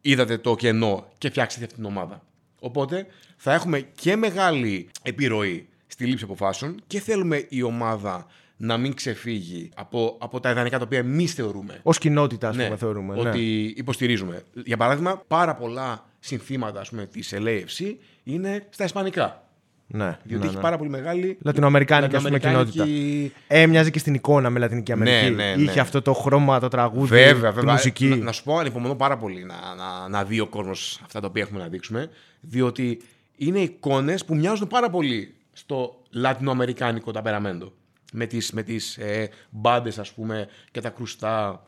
είδατε 0.00 0.38
το 0.38 0.54
κενό 0.56 1.08
και 1.18 1.28
φτιάξατε 1.30 1.64
αυτή 1.64 1.76
την 1.76 1.84
ομάδα. 1.84 2.24
Οπότε 2.60 3.06
θα 3.36 3.52
έχουμε 3.52 3.80
και 3.80 4.16
μεγάλη 4.16 4.88
επιρροή 5.02 5.68
στη 5.86 6.04
λήψη 6.04 6.24
αποφάσεων 6.24 6.82
και 6.86 7.00
θέλουμε 7.00 7.46
η 7.48 7.62
ομάδα 7.62 8.26
να 8.56 8.76
μην 8.76 8.94
ξεφύγει 8.94 9.70
από, 9.74 10.16
από 10.20 10.40
τα 10.40 10.50
ιδανικά 10.50 10.78
τα 10.78 10.84
οποία 10.84 10.98
εμείς 10.98 11.34
θεωρούμε. 11.34 11.80
Ως 11.82 11.90
κοινότητα, 11.90 12.48
ας 12.48 12.56
πούμε, 12.56 12.76
θεωρούμε. 12.76 13.14
ναι. 13.22 13.28
Ότι 13.28 13.74
υποστηρίζουμε. 13.76 14.42
Για 14.64 14.76
παράδειγμα, 14.76 15.24
πάρα 15.28 15.54
πολλά 15.54 16.04
συνθήματα 16.18 16.80
ας 16.80 16.88
πούμε, 16.88 17.06
της 17.06 17.34
LAFC 17.36 17.94
είναι 18.24 18.66
στα 18.70 18.84
ισπανικά. 18.84 19.49
Ναι, 19.92 20.18
Διότι 20.22 20.42
ναι, 20.42 20.46
έχει 20.46 20.54
ναι. 20.54 20.60
πάρα 20.60 20.76
πολύ 20.78 20.90
μεγάλη. 20.90 21.38
Λατινοαμερικάνικη, 21.42 22.16
ας 22.16 22.22
πούμε, 22.22 22.38
λατινοαμερικάνικη- 22.38 23.32
Ε, 23.46 23.66
μοιάζει 23.66 23.90
και 23.90 23.98
στην 23.98 24.14
εικόνα 24.14 24.50
με 24.50 24.58
Λατινική 24.58 24.92
Αμερική. 24.92 25.30
Ναι, 25.34 25.44
ναι, 25.44 25.54
ναι. 25.54 25.62
Είχε 25.62 25.80
αυτό 25.80 26.02
το 26.02 26.12
χρώμα, 26.12 26.60
το 26.60 26.68
τραγούδι, 26.68 27.06
Βέβαια, 27.08 27.48
τη 27.50 27.54
βέβαια. 27.56 27.72
μουσική. 27.72 28.06
Να, 28.06 28.16
να 28.16 28.32
σου 28.32 28.42
πω, 28.42 28.58
ανυπομονώ 28.58 28.94
πάρα 28.94 29.16
πολύ 29.16 29.44
να, 29.44 29.54
να, 29.74 30.08
να 30.08 30.24
δει 30.24 30.40
ο 30.40 30.46
κόσμος 30.46 31.00
αυτά 31.04 31.20
τα 31.20 31.26
οποία 31.26 31.42
έχουμε 31.42 31.60
να 31.60 31.68
δείξουμε. 31.68 32.10
Διότι 32.40 33.00
είναι 33.36 33.58
εικόνες 33.58 34.24
που 34.24 34.34
μοιάζουν 34.36 34.66
πάρα 34.68 34.90
πολύ 34.90 35.34
στο 35.52 36.02
λατινοαμερικάνικο 36.10 37.10
ταπεραμέντο. 37.12 37.72
Με 38.12 38.26
τις, 38.26 38.52
με 38.52 38.62
τις 38.62 38.96
ε, 38.96 39.28
μπάντες, 39.50 39.98
ας 39.98 40.12
πούμε, 40.12 40.48
και 40.70 40.80
τα 40.80 40.88
κρουστά 40.88 41.62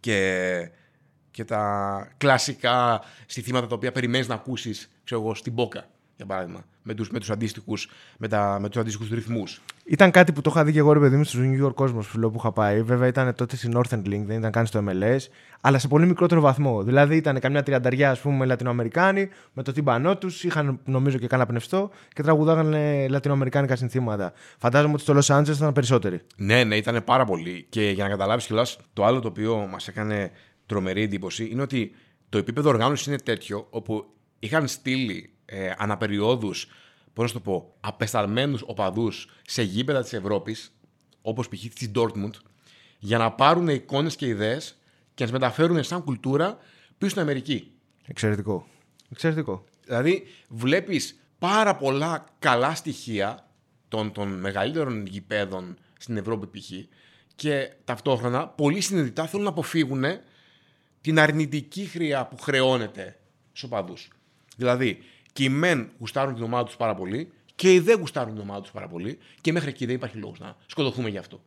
και, 0.00 0.70
και 1.30 1.44
τα 1.44 2.08
κλασικά 2.16 3.02
στοιχήματα 3.26 3.66
τα 3.66 3.74
οποία 3.74 3.92
περιμένεις 3.92 4.28
να 4.28 4.34
ακούσεις, 4.34 4.90
ξέρω 5.04 5.20
εγώ, 5.20 5.34
στην 5.34 5.52
Μπόκα, 5.52 5.88
για 6.16 6.26
παράδειγμα, 6.26 6.64
με 6.82 6.94
τους, 6.94 7.10
με 7.10 7.18
τους 7.18 7.30
αντίστοιχους, 7.30 7.90
με 8.18 8.28
τα, 8.28 8.58
με 8.60 8.68
τους 8.68 8.80
αντίστοιχους 8.80 9.08
ρυθμούς. 9.10 9.60
Ήταν 9.84 10.10
κάτι 10.10 10.32
που 10.32 10.40
το 10.40 10.50
είχα 10.52 10.64
δει 10.64 10.72
και 10.72 10.78
εγώ 10.78 10.92
ρε 10.92 10.98
παιδί 10.98 11.16
μου 11.16 11.24
στο 11.24 11.38
New 11.42 11.64
York 11.64 11.74
Cosmos 11.74 12.02
φιλό 12.02 12.30
που 12.30 12.36
είχα 12.38 12.52
πάει. 12.52 12.82
Βέβαια 12.82 13.08
ήταν 13.08 13.34
τότε 13.34 13.56
στη 13.56 13.68
Northern 13.74 13.98
Link, 13.98 14.22
δεν 14.24 14.38
ήταν 14.38 14.50
καν 14.50 14.66
στο 14.66 14.84
MLS, 14.88 15.18
αλλά 15.60 15.78
σε 15.78 15.88
πολύ 15.88 16.06
μικρότερο 16.06 16.40
βαθμό. 16.40 16.82
Δηλαδή 16.82 17.16
ήταν 17.16 17.40
καμιά 17.40 17.62
τριανταριά 17.62 18.10
ας 18.10 18.20
πούμε 18.20 18.44
Λατινοαμερικάνοι 18.44 19.28
με 19.52 19.62
το 19.62 19.72
τύμπανό 19.72 20.16
τους, 20.16 20.44
είχαν 20.44 20.80
νομίζω 20.84 21.18
και 21.18 21.26
κάνα 21.26 21.46
πνευστό 21.46 21.90
και 22.12 22.22
τραγουδάγανε 22.22 23.06
Λατινοαμερικάνικα 23.08 23.76
συνθήματα. 23.76 24.32
Φαντάζομαι 24.58 24.92
ότι 24.92 25.02
στο 25.02 25.14
Los 25.16 25.38
Angeles 25.38 25.56
ήταν 25.56 25.72
περισσότεροι. 25.72 26.20
Ναι, 26.36 26.64
ναι, 26.64 26.76
ήταν 26.76 27.04
πάρα 27.04 27.24
πολύ. 27.24 27.66
Και 27.68 27.90
για 27.90 28.04
να 28.04 28.10
καταλάβεις 28.10 28.46
κιόλας, 28.46 28.78
το 28.92 29.04
άλλο 29.04 29.20
το 29.20 29.28
οποίο 29.28 29.68
μας 29.70 29.88
έκανε 29.88 30.30
τρομερή 30.66 31.02
εντύπωση 31.02 31.48
είναι 31.52 31.62
ότι 31.62 31.92
το 32.28 32.38
επίπεδο 32.38 32.68
οργάνωσης 32.68 33.06
είναι 33.06 33.18
τέτοιο 33.18 33.66
όπου 33.70 34.04
είχαν 34.38 34.68
στείλει 34.68 35.33
ε, 35.44 35.72
αναπεριόδους, 35.76 36.66
πώς 37.12 37.24
να 37.24 37.26
σου 37.26 37.34
το 37.34 37.40
πω, 37.40 37.74
απεσταλμένους 37.80 38.62
οπαδούς 38.66 39.28
σε 39.46 39.62
γήπεδα 39.62 40.02
της 40.02 40.12
Ευρώπης, 40.12 40.72
όπως 41.22 41.48
π.χ. 41.48 41.64
της 41.74 41.90
Dortmund, 41.94 42.32
για 42.98 43.18
να 43.18 43.32
πάρουν 43.32 43.68
εικόνες 43.68 44.16
και 44.16 44.26
ιδέες 44.26 44.78
και 45.14 45.24
να 45.24 45.30
τις 45.30 45.40
μεταφέρουν 45.40 45.82
σαν 45.84 46.04
κουλτούρα 46.04 46.58
πίσω 46.98 47.10
στην 47.10 47.22
Αμερική. 47.22 47.72
Εξαιρετικό. 48.06 48.66
Εξαιρετικό. 49.10 49.64
Δηλαδή, 49.84 50.26
βλέπεις 50.48 51.20
πάρα 51.38 51.76
πολλά 51.76 52.24
καλά 52.38 52.74
στοιχεία 52.74 53.48
των, 53.88 54.12
των 54.12 54.28
μεγαλύτερων 54.28 55.06
γηπέδων 55.06 55.76
στην 55.98 56.16
Ευρώπη 56.16 56.58
π.χ. 56.58 56.70
και 57.34 57.72
ταυτόχρονα 57.84 58.48
πολύ 58.48 58.80
συνειδητά 58.80 59.26
θέλουν 59.26 59.44
να 59.44 59.50
αποφύγουν 59.50 60.04
την 61.00 61.18
αρνητική 61.18 61.84
χρειά 61.84 62.26
που 62.26 62.38
χρεώνεται 62.38 63.18
στους 63.48 63.62
οπαδούς. 63.62 64.08
Δηλαδή, 64.56 65.02
και 65.34 65.44
οι 65.44 65.48
μεν 65.48 65.90
γουστάρουν 65.98 66.34
την 66.34 66.42
ομάδα 66.42 66.64
τους 66.64 66.76
πάρα 66.76 66.94
πολύ 66.94 67.32
και 67.54 67.72
οι 67.72 67.78
δεν 67.80 67.98
γουστάρουν 67.98 68.32
την 68.32 68.42
ομάδα 68.42 68.60
τους 68.60 68.70
πάρα 68.70 68.88
πολύ 68.88 69.18
και 69.40 69.52
μέχρι 69.52 69.68
εκεί 69.68 69.86
δεν 69.86 69.94
υπάρχει 69.94 70.16
λόγος 70.16 70.38
να 70.38 70.56
σκοτωθούμε 70.66 71.08
γι' 71.08 71.18
αυτό. 71.18 71.42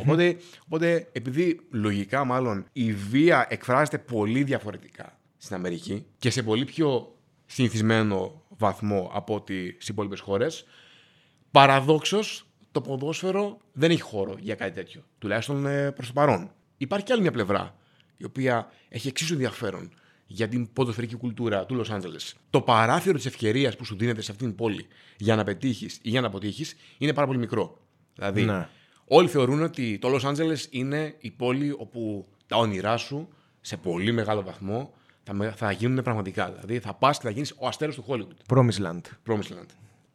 Οπότε, 0.00 0.36
οπότε, 0.64 1.08
επειδή 1.12 1.60
λογικά 1.70 2.24
μάλλον 2.24 2.66
η 2.72 2.92
βία 2.92 3.46
εκφράζεται 3.48 3.98
πολύ 3.98 4.42
διαφορετικά 4.42 5.18
στην 5.36 5.56
Αμερική 5.56 6.06
και 6.18 6.30
σε 6.30 6.42
πολύ 6.42 6.64
πιο 6.64 7.16
συνηθισμένο 7.46 8.42
βαθμό 8.48 9.10
από 9.14 9.34
ότι 9.34 9.72
στις 9.72 9.88
υπόλοιπες 9.88 10.20
χώρες, 10.20 10.66
παραδόξως 11.50 12.46
το 12.72 12.80
ποδόσφαιρο 12.80 13.58
δεν 13.72 13.90
έχει 13.90 14.00
χώρο 14.00 14.36
για 14.40 14.54
κάτι 14.54 14.72
τέτοιο. 14.72 15.02
Τουλάχιστον 15.18 15.62
προς 15.94 16.06
το 16.06 16.12
παρόν. 16.12 16.50
Υπάρχει 16.76 17.06
και 17.06 17.12
άλλη 17.12 17.22
μια 17.22 17.32
πλευρά, 17.32 17.76
η 18.16 18.24
οποία 18.24 18.70
έχει 18.88 19.08
εξίσου 19.08 19.32
ενδιαφέρον 19.32 19.92
για 20.32 20.48
την 20.48 20.72
ποδοσφαιρική 20.72 21.14
κουλτούρα 21.16 21.66
του 21.66 21.74
Λος 21.74 21.90
Άντζελες. 21.90 22.34
Το 22.50 22.60
παράθυρο 22.60 23.16
της 23.16 23.26
ευκαιρίας 23.26 23.76
που 23.76 23.84
σου 23.84 23.96
δίνεται 23.96 24.20
σε 24.22 24.30
αυτήν 24.32 24.46
την 24.46 24.56
πόλη 24.56 24.86
για 25.16 25.36
να 25.36 25.44
πετύχεις 25.44 25.98
ή 26.02 26.08
για 26.08 26.20
να 26.20 26.26
αποτύχεις 26.26 26.76
είναι 26.98 27.12
πάρα 27.12 27.26
πολύ 27.26 27.38
μικρό. 27.38 27.78
Δηλαδή, 28.14 28.42
Ναι. 28.44 28.68
όλοι 29.04 29.28
θεωρούν 29.28 29.62
ότι 29.62 29.98
το 29.98 30.08
Λος 30.08 30.24
Άντζελες 30.24 30.68
είναι 30.70 31.14
η 31.18 31.30
πόλη 31.30 31.74
όπου 31.78 32.26
τα 32.46 32.56
όνειρά 32.56 32.96
σου 32.96 33.28
σε 33.60 33.76
πολύ 33.76 34.12
μεγάλο 34.12 34.42
βαθμό 34.42 34.94
θα, 35.22 35.32
με- 35.34 35.50
θα 35.56 35.70
γίνουν 35.72 36.02
πραγματικά. 36.04 36.50
Δηλαδή, 36.50 36.78
θα 36.78 36.94
πας 36.94 37.18
και 37.18 37.24
θα 37.24 37.30
γίνεις 37.30 37.54
ο 37.58 37.66
αστέρας 37.66 37.94
του 37.94 38.04
Hollywood. 38.08 38.56
Promised 38.56 38.86
Land. 38.86 39.00
Promised 39.28 39.52
Land. 39.52 39.66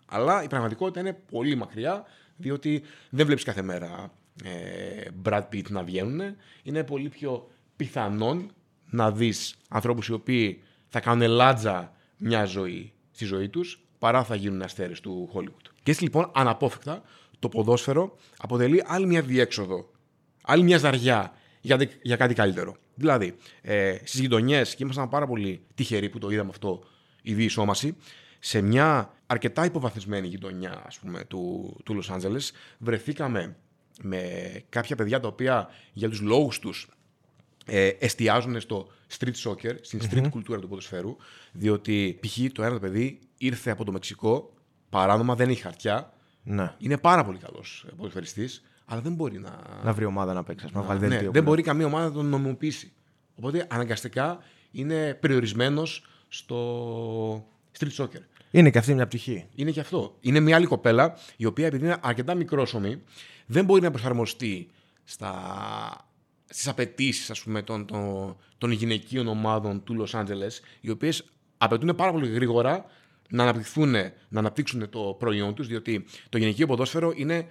Αλλά 0.05 0.43
η 0.43 0.47
πραγματικότητα 0.47 0.99
είναι 0.99 1.13
πολύ 1.31 1.55
μακριά, 1.55 2.03
διότι 2.37 2.81
δεν 3.09 3.25
βλέπεις 3.25 3.43
κάθε 3.43 3.61
μέρα 3.61 4.11
ε, 4.43 5.07
Brad 5.23 5.43
Pitt 5.53 5.69
να 5.69 5.83
βγαίνουν. 5.83 6.21
Είναι 6.63 6.83
πολύ 6.83 7.09
πιο 7.09 7.49
πιθανόν 7.75 8.51
να 8.89 9.11
δεις 9.11 9.55
ανθρώπους 9.69 10.07
οι 10.07 10.13
οποίοι 10.13 10.61
θα 10.87 10.99
κάνουν 10.99 11.29
λάτζα 11.29 11.91
μια 12.17 12.45
ζωή 12.45 12.93
στη 13.11 13.25
ζωή 13.25 13.49
τους, 13.49 13.81
παρά 13.99 14.23
θα 14.23 14.35
γίνουν 14.35 14.61
αστέρες 14.61 14.99
του 14.99 15.29
Hollywood. 15.33 15.71
Και 15.83 15.91
έτσι 15.91 16.03
λοιπόν, 16.03 16.31
αναπόφευκτα, 16.33 17.01
το 17.39 17.49
ποδόσφαιρο 17.49 18.17
αποτελεί 18.37 18.83
άλλη 18.85 19.05
μια 19.05 19.21
διέξοδο, 19.21 19.89
άλλη 20.41 20.63
μια 20.63 20.77
ζαριά 20.77 21.33
για, 21.61 21.77
δε- 21.77 21.85
για 22.01 22.15
κάτι 22.15 22.33
καλύτερο. 22.33 22.75
Δηλαδή, 22.95 23.35
ε, 23.61 23.97
στις 24.03 24.19
γειτονιές, 24.19 24.75
και 24.75 24.83
ήμασταν 24.83 25.09
πάρα 25.09 25.27
πολύ 25.27 25.61
τυχεροί 25.75 26.09
που 26.09 26.19
το 26.19 26.29
είδαμε 26.29 26.49
αυτό 26.49 26.83
η 27.21 27.33
διεισόμαση, 27.33 27.95
σε 28.39 28.61
μια 28.61 29.13
αρκετά 29.27 29.65
υποβαθμισμένη 29.65 30.27
γειτονιά 30.27 30.83
ας 30.85 30.99
πούμε, 30.99 31.23
του, 31.23 31.75
του 31.85 31.93
Λος 31.93 32.09
Άντζελες 32.09 32.51
βρεθήκαμε 32.77 33.55
με 34.01 34.21
κάποια 34.69 34.95
παιδιά 34.95 35.19
τα 35.19 35.27
οποία 35.27 35.69
για 35.93 36.09
τους 36.09 36.21
λόγους 36.21 36.59
τους 36.59 36.87
ε, 37.67 37.87
εστιάζουν 37.87 38.59
στο 38.59 38.87
street 39.19 39.33
soccer, 39.43 39.75
στην 39.81 40.01
street 40.03 40.27
κουλτούρα 40.29 40.59
του 40.59 40.67
ποδοσφαίρου, 40.67 41.15
διότι 41.51 42.19
π.χ. 42.21 42.37
το 42.53 42.63
ένα 42.63 42.73
το 42.73 42.79
παιδί 42.79 43.19
ήρθε 43.37 43.71
από 43.71 43.83
το 43.83 43.91
Μεξικό, 43.91 44.53
παράνομα 44.89 45.35
δεν 45.35 45.49
έχει 45.49 45.61
χαρτιά, 45.61 46.13
Ναι. 46.43 46.73
είναι 46.77 46.97
πάρα 46.97 47.25
πολύ 47.25 47.37
καλός 47.37 47.85
ποδοσφαιριστής, 47.97 48.63
αλλά 48.85 49.01
δεν 49.01 49.13
μπορεί 49.13 49.39
να, 49.39 49.59
Να 49.83 49.93
βρει 49.93 50.05
ομάδα 50.05 50.33
να 50.33 50.43
παίξει. 50.43 50.65
Να 50.73 50.81
βγάλει 50.81 50.99
ναι, 50.99 51.07
δελτίο. 51.07 51.31
δεν 51.31 51.43
που 51.43 51.49
μπορεί 51.49 51.61
καμία 51.61 51.85
ομάδα 51.85 52.05
να 52.05 52.11
τον 52.11 52.25
νομιμοποιήσει. 52.25 52.91
Οπότε 53.35 53.67
αναγκαστικά 53.69 54.39
είναι 54.71 55.13
περιορισμένος 55.13 56.05
στο 56.27 57.45
street 57.79 57.95
soccer. 57.97 58.11
λέει. 58.11 58.25
Είναι 58.51 58.69
και 58.69 58.77
αυτή 58.77 58.93
μια 58.93 59.07
πτυχή. 59.07 59.45
Είναι 59.55 59.71
και 59.71 59.79
αυτό. 59.79 60.17
Είναι 60.21 60.39
μια 60.39 60.55
άλλη 60.55 60.65
κοπέλα 60.65 61.17
η 61.37 61.45
οποία 61.45 61.65
επειδή 61.65 61.85
είναι 61.85 61.97
αρκετά 62.01 62.35
μικρόσωμη 62.35 63.01
δεν 63.45 63.65
μπορεί 63.65 63.81
να 63.81 63.91
προσαρμοστεί 63.91 64.69
στα... 65.03 66.06
στις 66.49 66.67
απαιτήσεις 66.67 67.43
των, 67.63 67.85
των, 67.85 68.35
των 68.57 68.71
γυναικείων 68.71 69.27
ομάδων 69.27 69.83
του 69.83 70.05
Los 70.05 70.19
Angeles 70.19 70.59
οι 70.81 70.89
οποίες 70.89 71.23
απαιτούν 71.57 71.95
πάρα 71.95 72.11
πολύ 72.11 72.27
γρήγορα 72.27 72.85
να 73.29 73.43
αναπτυχθούν, 73.43 73.91
να 74.29 74.39
αναπτύξουν 74.39 74.89
το 74.89 75.15
προϊόν 75.19 75.53
τους 75.53 75.67
διότι 75.67 76.05
το 76.29 76.37
γυναικείο 76.37 76.67
ποδόσφαιρο 76.67 77.13
είναι 77.15 77.47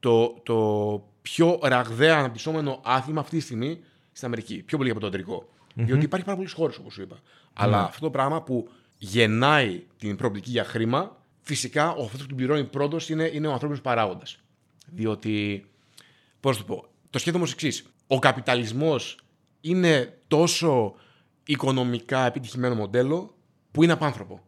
το, 0.00 0.40
το 0.42 1.08
πιο 1.22 1.58
ραγδαία 1.62 2.18
αναπτυσσόμενο 2.18 2.80
άθλημα 2.84 3.20
αυτή 3.20 3.36
τη 3.36 3.42
στιγμή 3.42 3.80
στην 4.12 4.26
Αμερική. 4.26 4.62
Πιο 4.62 4.78
πολύ 4.78 4.90
από 4.90 5.00
το 5.00 5.06
αντρικο 5.06 5.48
Διότι 5.74 6.04
υπάρχει 6.04 6.24
πάρα 6.24 6.36
πολλοί 6.36 6.50
χώρου, 6.50 6.72
όπως 6.80 6.92
σου 6.92 7.02
είπα. 7.02 7.18
Αλλά 7.52 7.84
αυτό 7.84 8.00
το 8.00 8.10
πράγμα 8.10 8.42
που 8.42 8.68
γεννάει 8.98 9.82
την 9.98 10.16
προοπτική 10.16 10.50
για 10.50 10.64
χρήμα, 10.64 11.16
φυσικά 11.40 11.92
ο 11.92 12.04
αυτό 12.04 12.18
που 12.18 12.26
την 12.26 12.36
πληρώνει 12.36 12.64
πρώτος 12.64 13.08
είναι, 13.08 13.30
είναι 13.32 13.46
ο 13.46 13.52
ανθρώπινος 13.52 13.82
παράγοντας. 13.82 14.38
Διότι. 14.86 15.66
Πώς 16.40 16.58
να 16.58 16.64
το 16.64 16.74
πω. 16.74 16.84
Το 17.10 17.18
σκέφτομαι 17.18 17.44
ως 17.44 17.52
εξής. 17.52 17.84
Ο 18.06 18.18
καπιταλισμός 18.18 19.18
είναι 19.60 20.18
τόσο 20.28 20.94
οικονομικά 21.44 22.26
επιτυχημένο 22.26 22.74
μοντέλο 22.74 23.36
που 23.70 23.82
είναι 23.82 23.92
απάνθρωπο. 23.92 24.44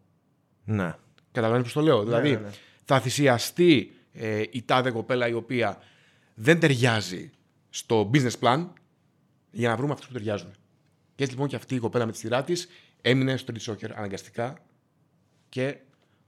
Ναι. 0.65 0.95
Καταλαβαίνεις 1.33 1.65
πώς 1.65 1.73
το 1.73 1.81
λέω; 1.81 2.05
δηλαδή, 2.05 2.31
ναι, 2.31 2.37
ναι. 2.37 2.51
θα 2.85 3.01
θυσιαστεί 3.01 3.93
ε, 4.13 4.43
η 4.51 4.63
τάδε 4.63 4.91
κοπέλα 4.91 5.29
η 5.29 5.33
οποία 5.33 5.79
δεν 6.35 6.61
ταιριάζει 6.61 7.31
στο 7.71 8.11
business 8.15 8.39
plan 8.41 8.67
για 9.51 9.69
να 9.69 9.77
βρούμε 9.77 9.93
αυτούς 9.93 10.07
που 10.07 10.13
ταιριάζουν. 10.13 10.51
Και 11.15 11.23
έτσι 11.23 11.33
λοιπόν 11.33 11.49
και 11.49 11.57
αυτή 11.57 11.75
η 11.75 11.79
κοπέλα 11.79 12.07
με 12.07 12.13
τη 12.13 12.19
σειρά 12.19 12.45
της 12.45 12.69
έμεινε 13.01 13.37
στο 13.37 13.53
street 13.53 13.71
soccer 13.71 13.91
αναγκαστικά 13.95 14.59
και 15.49 15.77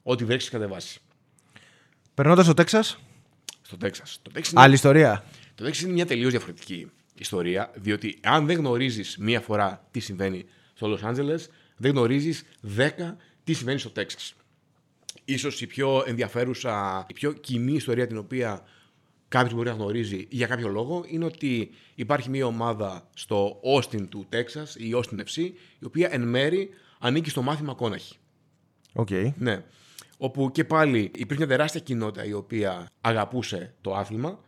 ό,τι 0.03 0.25
βρέξεις 0.25 0.51
κατεβάσεις. 0.51 0.99
Περνώντας 2.15 2.45
στο 2.45 2.55
Τέξας, 2.55 2.99
Στο 3.63 3.77
Τέξας. 3.77 4.19
Το 4.23 4.31
Τέξας 4.31 4.53
είναι, 4.53 4.63
άλλη 4.63 4.75
ιστορία. 4.75 5.25
το 5.55 5.65
Τέξας 5.65 5.83
είναι 5.83 5.93
μια 5.93 6.07
τελείως 6.07 6.31
διαφορετική 6.31 6.91
ιστορία, 7.21 7.71
διότι 7.75 8.19
αν 8.23 8.47
δεν 8.47 8.57
γνωρίζεις 8.57 9.17
μία 9.19 9.41
φορά 9.41 9.89
τι 9.91 10.01
συμβαίνει 10.01 10.45
στο 10.75 10.99
Los 10.99 11.09
Angeles, 11.09 11.39
δεν 11.77 11.91
γνωρίζεις 11.91 12.45
δέκα 12.61 13.17
τι 13.45 13.53
συμβαίνει 13.53 13.79
στο 13.79 13.91
Τέξας. 13.91 14.35
Ίσως 15.25 15.61
η 15.61 15.67
πιο 15.67 16.05
ενδιαφέρουσα, 16.07 17.07
η 17.09 17.13
πιο 17.13 17.33
κοινή 17.33 17.73
ιστορία 17.73 18.07
την 18.07 18.17
οποία 18.17 18.63
κάποιος 19.29 19.55
μπορεί 19.55 19.69
να 19.69 19.75
γνωρίζει 19.75 20.27
για 20.31 20.47
κάποιο 20.47 20.69
λόγο 20.69 21.05
είναι 21.07 21.25
ότι 21.25 21.71
υπάρχει 21.95 22.31
μια 22.31 22.47
ομάδα 22.47 23.09
στο 23.15 23.61
Austin 23.77 24.09
του 24.09 24.27
Τέξας, 24.29 24.75
η 24.75 24.91
Austin 24.95 25.19
FC, 25.19 25.51
η 25.79 25.85
οποία 25.85 26.09
εν 26.13 26.23
μέρει 26.23 26.71
ανήκει 26.99 27.31
στο 27.31 27.43
Matthew 27.43 27.75
McConaughey. 27.75 28.17
OK. 28.93 29.11
Ναι. 29.37 29.65
Όπου 30.19 30.51
και 30.51 30.65
πάλι 30.65 30.99
υπήρχε 31.15 31.37
μια 31.37 31.47
τεράστια 31.47 31.81
κοινότητα 31.81 32.25
η 32.25 32.33
οποία 32.33 32.87
αγαπούσε 33.01 33.75
το 33.81 33.95
άθλημα 33.95 34.41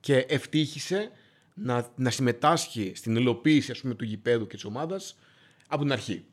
και 0.00 0.16
ευτύχησε 0.16 1.10
να, 1.54 1.92
να 1.96 2.10
συμμετάσχει 2.10 2.92
στην 2.94 3.16
υλοποίηση 3.16 3.70
ας 3.70 3.80
πούμε, 3.80 3.94
του 3.94 4.04
γηπέδου 4.04 4.46
και 4.46 4.54
της 4.54 4.64
ομάδας 4.64 5.18
από 5.66 5.82
την 5.82 5.92
αρχή. 5.92 6.24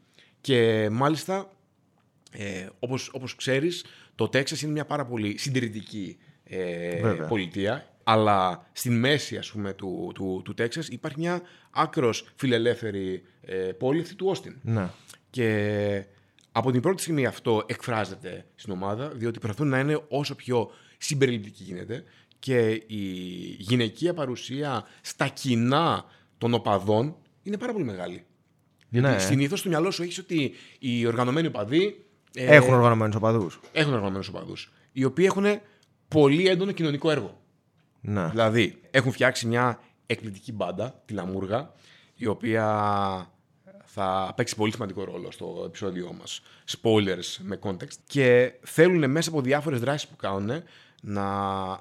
Και 0.42 0.90
μάλιστα 0.92 1.52
Ε, 2.34 2.68
όπως, 2.80 3.10
όπως 3.14 3.36
ξέρεις, 3.36 3.86
το 4.16 4.30
Τέξας 4.30 4.62
είναι 4.62 4.72
μια 4.72 4.86
πάρα 4.86 5.06
πολύ 5.06 5.38
συντηρητική 5.38 6.18
ε, 6.44 7.02
Βέβαια. 7.02 7.28
πολιτεία, 7.28 7.90
αλλά 8.04 8.70
στην 8.72 9.00
μέση 9.00 9.38
ας 9.38 9.52
πούμε, 9.52 9.74
του, 9.74 10.12
του, 10.14 10.42
του 10.46 10.54
Τέξας 10.54 10.88
υπάρχει 10.88 11.20
μια 11.20 11.42
άκρος 11.72 12.32
φιλελεύθερη 12.36 13.24
ε, 13.42 13.56
πόλη 13.56 14.02
αυτή 14.02 14.16
του 14.16 14.28
Όστιν. 14.28 14.56
Ναι. 14.62 14.90
Και 15.30 16.06
από 16.52 16.72
την 16.72 16.82
πρώτη 16.82 17.02
στιγμή 17.02 17.26
αυτό 17.26 17.64
εκφράζεται 17.66 18.46
στην 18.56 18.74
ομάδα, 18.74 19.10
διότι 19.10 19.40
προσπαθούν 19.40 19.68
να 19.68 19.80
είναι 19.80 20.04
όσο 20.08 20.36
πιο 20.36 20.72
συμπεριληπτικοί 20.98 21.64
γίνεται 21.64 22.04
και 22.42 22.70
η 22.88 23.06
γυναικεία 23.60 24.14
παρουσία 24.14 24.86
στα 25.02 25.28
κοινά 25.28 26.06
των 26.38 26.54
οπαδών 26.54 27.16
είναι 27.44 27.58
πάρα 27.58 27.72
πολύ 27.74 27.86
μεγάλη. 27.86 28.26
Διότι 28.90 29.08
Ναι. 29.08 29.20
συνήθως 29.20 29.60
στο 29.60 29.70
μυαλό 29.70 29.92
σου 29.92 30.04
έχεις 30.04 30.18
ότι 30.18 30.54
οι 30.80 31.06
οργανωμένοι 31.06 31.48
οπαδοί 31.48 32.06
ε, 32.34 32.56
Έχουν 32.56 32.74
οργανωμένους 32.74 33.16
οπαδούς. 33.16 33.60
έχουν 33.72 33.92
οργανωμένους 33.94 34.28
οπαδούς, 34.28 34.72
οι 34.92 35.04
οποίοι 35.04 35.26
έχουν 35.30 35.46
πολύ 36.08 36.48
έντονο 36.48 36.72
κοινωνικό 36.72 37.12
έργο. 37.12 37.42
Ναι. 38.02 38.28
Δηλαδή, 38.28 38.82
έχουν 38.92 39.12
φτιάξει 39.12 39.48
μια 39.48 39.80
εκπληκτική 40.06 40.52
μπάντα, 40.52 41.02
τη 41.06 41.14
Λαμούργα, 41.14 41.74
η 42.16 42.26
οποία 42.26 42.66
θα 43.86 44.34
παίξει 44.36 44.56
πολύ 44.56 44.72
σημαντικό 44.72 45.04
ρόλο 45.04 45.32
στο 45.32 45.64
επεισόδιό 45.66 46.16
μας. 46.20 46.42
Spoilers 46.82 47.38
με 47.40 47.60
context. 47.64 47.96
Και 48.08 48.54
θέλουν 48.62 49.12
μέσα 49.12 49.30
από 49.30 49.42
διάφορες 49.42 49.80
δράσεις 49.80 50.08
που 50.10 50.16
κάνουν 50.16 50.64
να, 51.02 51.26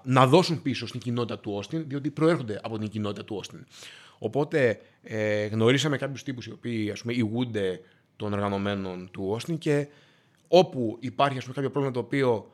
να 0.03 0.27
δώσουν 0.27 0.63
πίσω 0.63 0.87
στην 0.87 1.01
κοινότητα 1.01 1.39
του 1.39 1.53
Όστιν, 1.53 1.85
διότι 1.89 2.11
προέρχονται 2.11 2.61
από 2.63 2.79
την 2.79 2.89
κοινότητα 2.89 3.25
του 3.25 3.37
Όστιν. 3.37 3.67
Οπότε 4.19 4.81
ε, 5.03 5.47
γνωρίσαμε 5.47 5.97
κάποιους 5.97 6.23
τύπους 6.23 6.47
οι 6.47 6.53
οποίοι 6.53 6.91
ας 6.91 7.01
πούμε, 7.01 7.13
ηγούνται 7.13 7.81
των 8.17 8.33
οργανωμένων 8.33 9.09
του 9.13 9.27
Όστιν 9.29 9.59
και 9.59 9.87
όπου 10.49 10.97
υπάρχει 11.01 11.39
ας 11.39 11.43
πούμε, 11.43 11.55
κάποιο 11.55 11.71
πρόβλημα 11.71 11.95
το 11.95 12.01
οποίο 12.01 12.51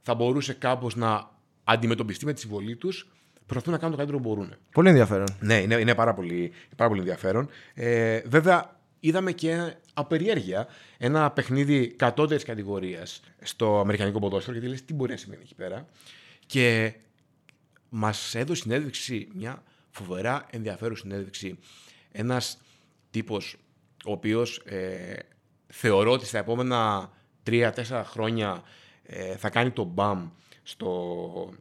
θα 0.00 0.14
μπορούσε 0.14 0.52
κάπως 0.52 0.96
να 0.96 1.30
αντιμετωπιστεί 1.64 2.24
με 2.24 2.32
τη 2.32 2.40
συμβολή 2.40 2.76
τους, 2.76 3.08
προσπαθούν 3.46 3.72
να 3.72 3.78
κάνουν 3.78 3.96
το 3.96 3.98
καλύτερο 3.98 4.22
που 4.22 4.28
μπορούν. 4.28 4.54
Πολύ 4.72 4.88
ενδιαφέρον. 4.88 5.26
Ναι, 5.40 5.54
είναι, 5.54 5.74
είναι 5.74 5.94
πάρα, 5.94 6.14
πολύ, 6.14 6.52
πάρα 6.76 6.88
πολύ 6.88 7.00
ενδιαφέρον. 7.00 7.48
Ε, 7.74 8.20
βέβαια, 8.26 8.77
είδαμε 9.00 9.32
και 9.32 9.74
απεριέργεια. 9.94 10.66
Ένα 10.98 11.30
παιχνίδι 11.30 11.88
κατώτερης 11.88 12.44
κατηγορίας 12.44 13.20
στο 13.42 13.80
Αμερικανικό 13.80 14.18
ποδόσφαιρο, 14.18 14.52
γιατί 14.52 14.68
λες 14.70 14.84
τι 14.84 14.94
μπορεί 14.94 15.10
να 15.10 15.16
σημαίνει 15.16 15.42
εκεί 15.42 15.54
πέρα. 15.54 15.86
Και 16.46 16.94
μας 17.88 18.34
έδωσε 18.34 18.62
συνέντευξη, 18.62 19.28
μια 19.34 19.62
φοβερά 19.90 20.46
ενδιαφέρουσα 20.50 21.02
συνέντευξη, 21.02 21.58
ένας 22.12 22.58
τύπος 23.10 23.56
ο 24.04 24.12
οποίος 24.12 24.56
ε, 24.64 25.16
θεωρώ 25.66 26.10
ότι 26.10 26.26
στα 26.26 26.38
επόμενα 26.38 27.10
τρία-τέσσερα 27.42 28.04
χρόνια 28.04 28.62
ε, 29.02 29.36
θα 29.36 29.50
κάνει 29.50 29.70
το 29.70 29.84
μπαμ 29.84 30.28
στο, 30.62 31.52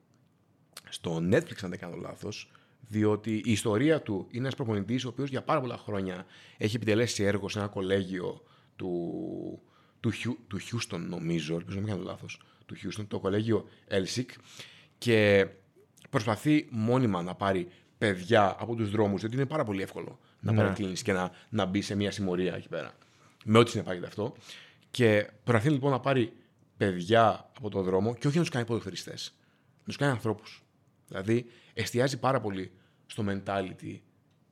στο 0.90 1.18
Netflix, 1.18 1.56
αν 1.62 1.70
δεν 1.70 1.80
κάνω 1.80 1.96
λάθος, 1.96 2.52
διότι 2.88 3.34
η 3.46 3.52
ιστορία 3.52 4.02
του 4.02 4.28
είναι 4.30 4.42
ένας 4.42 4.56
προπονητής 4.56 5.06
ο 5.06 5.08
οποίος 5.08 5.30
για 5.30 5.42
πάρα 5.44 5.62
πολλά 5.62 5.78
χρόνια 5.78 6.26
έχει 6.58 6.76
επιτελέσει 6.76 7.24
έργο 7.24 7.50
σε 7.50 7.60
ένα 7.60 7.68
κολέγιο 7.68 8.42
του, 8.76 9.62
του, 10.00 10.12
Χιου- 10.12 10.40
του 10.48 10.60
Houston, 10.60 11.00
νομίζω, 11.10 11.56
ελπίζω 11.56 11.76
να 11.80 11.82
μην 11.84 11.92
κάνω 11.94 12.04
λάθος, 12.04 12.42
του 12.66 12.76
Houston, 12.76 13.06
το 13.08 13.20
κολέγιο 13.20 13.68
Elsic, 13.90 14.26
και 14.98 15.48
προσπαθεί 16.10 16.68
μόνιμα 16.70 17.22
να 17.22 17.36
πάρει 17.36 17.68
παιδιά 17.98 18.56
από 18.60 18.76
τους 18.76 18.90
δρόμους, 18.92 19.20
διότι 19.20 19.36
είναι 19.36 19.46
πάρα 19.46 19.64
πολύ 19.64 19.82
εύκολο 19.82 20.20
να 20.40 20.52
Ναι. 20.52 20.58
παρεκκλίνεις 20.58 21.02
και 21.02 21.14
να, 21.14 21.32
να 21.50 21.66
μπει 21.66 21.82
σε 21.82 21.96
μια 21.96 22.12
συμμορία 22.12 22.56
εκεί 22.56 22.68
πέρα. 22.68 22.92
Με 23.46 23.58
ό,τι 23.58 23.70
συνεπάγεται 23.70 24.06
αυτό. 24.08 24.34
Και 24.92 25.30
προσπαθεί 25.44 25.70
λοιπόν 25.70 25.92
να 25.92 26.00
πάρει 26.00 26.34
παιδιά 26.78 27.50
από 27.58 27.70
τον 27.70 27.84
δρόμο 27.84 28.16
και 28.16 28.28
όχι 28.28 28.36
να 28.38 28.42
τους 28.42 28.52
κάνει 28.52 28.66
ποδοσφαιριστές. 28.66 29.34
Να 29.78 29.84
τους 29.84 29.96
κάνει 29.96 30.12
ανθρώπους. 30.12 30.62
Δηλαδή, 31.08 31.46
εστιάζει 31.74 32.20
πάρα 32.20 32.40
πολύ 32.40 32.72
στο 33.06 33.26
mentality 33.28 34.00